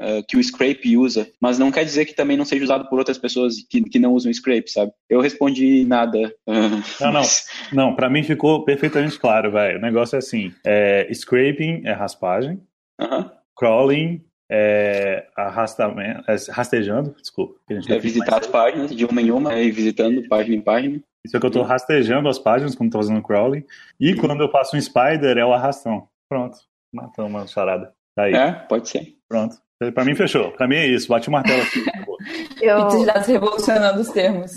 [0.00, 2.98] uh, que o Scrape usa, mas não quer dizer que também não seja usado por
[2.98, 4.92] outras pessoas que, que não usam Scrape, sabe?
[5.08, 6.34] Eu respondi nada.
[6.46, 7.22] Uh, não, não.
[7.72, 9.78] Não, pra mim ficou perfeitamente claro, velho.
[9.78, 12.60] O negócio é assim: é, scraping é raspagem,
[13.00, 13.30] uh -huh.
[13.56, 17.54] crawling é, arrastamento, é, rastejando, desculpa.
[17.68, 21.00] é visitar as páginas de uma em uma e visitando página em página.
[21.24, 23.64] Isso é que eu estou rastejando as páginas quando estou fazendo crawling.
[24.00, 26.08] E quando eu faço um spider, é o arrastão.
[26.28, 26.58] Pronto.
[26.92, 27.94] Matou uma charada.
[28.16, 28.34] Tá aí.
[28.34, 29.14] É, pode ser.
[29.28, 29.56] Pronto.
[29.94, 30.50] Pra mim fechou.
[30.52, 31.08] Pra mim é isso.
[31.08, 31.82] Bate o martelo aqui.
[32.60, 33.02] eu...
[33.02, 34.52] E dados revolucionando os termos.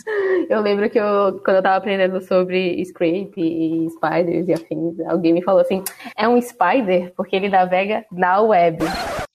[0.49, 5.31] Eu lembro que eu, quando eu tava aprendendo sobre scrape e spiders e afins, alguém
[5.31, 5.81] me falou assim:
[6.17, 8.79] é um spider porque ele navega na web.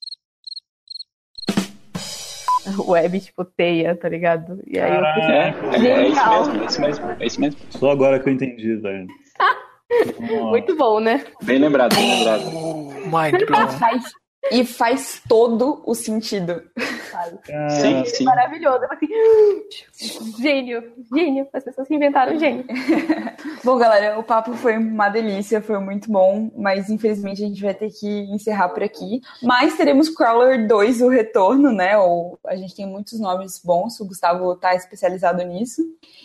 [2.77, 4.61] Web, tipo, teia, tá ligado?
[4.67, 7.59] E aí Caraca, eu pensei, é, é, isso mesmo, é isso mesmo, é isso mesmo.
[7.71, 9.07] Só agora que eu entendi, velho.
[10.29, 11.25] Muito bom, né?
[11.41, 12.43] Bem lembrado, bem lembrado.
[12.43, 13.99] Mind blown.
[14.51, 16.63] E faz todo o sentido.
[17.13, 18.23] Ah, sim, sim.
[18.23, 18.85] Maravilhoso.
[18.89, 19.07] Assim,
[20.41, 21.47] gênio, gênio.
[21.53, 22.65] As pessoas que inventaram gênio.
[23.63, 27.73] bom, galera, o papo foi uma delícia, foi muito bom, mas infelizmente a gente vai
[27.73, 29.21] ter que encerrar por aqui.
[29.43, 31.97] Mas teremos Crawler 2, o retorno, né?
[31.97, 35.83] Ou a gente tem muitos nomes bons, o Gustavo tá especializado nisso.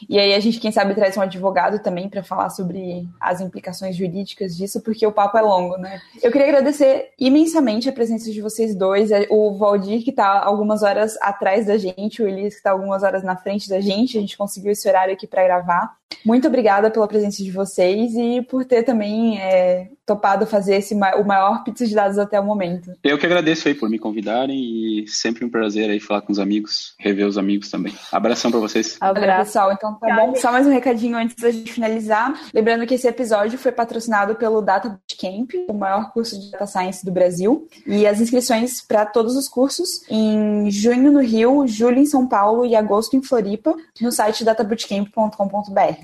[0.09, 3.97] E aí a gente, quem sabe, traz um advogado também para falar sobre as implicações
[3.97, 6.01] jurídicas disso, porque o papo é longo, né?
[6.23, 10.83] Eu queria agradecer imensamente a presença de vocês dois, é, o Valdir, que está algumas
[10.83, 14.21] horas atrás da gente, o Elias, que está algumas horas na frente da gente, a
[14.21, 15.97] gente conseguiu esse horário aqui para gravar.
[16.25, 21.25] Muito obrigada pela presença de vocês e por ter também é, topado fazer esse, o
[21.25, 22.93] maior pizza de dados até o momento.
[23.03, 26.39] Eu que agradeço aí por me convidarem e sempre um prazer aí falar com os
[26.39, 27.95] amigos, rever os amigos também.
[28.11, 28.97] Abração para vocês.
[29.01, 29.73] Abraço, pessoal.
[29.73, 30.35] Então tá bom.
[30.37, 32.35] Só mais um recadinho antes da gente finalizar.
[32.53, 37.05] Lembrando que esse episódio foi patrocinado pelo Data Bootcamp, o maior curso de Data Science
[37.05, 37.69] do Brasil.
[37.87, 42.65] E as inscrições para todos os cursos em junho no Rio, julho em São Paulo
[42.65, 46.04] e agosto em Floripa, no site databootcamp.com.br.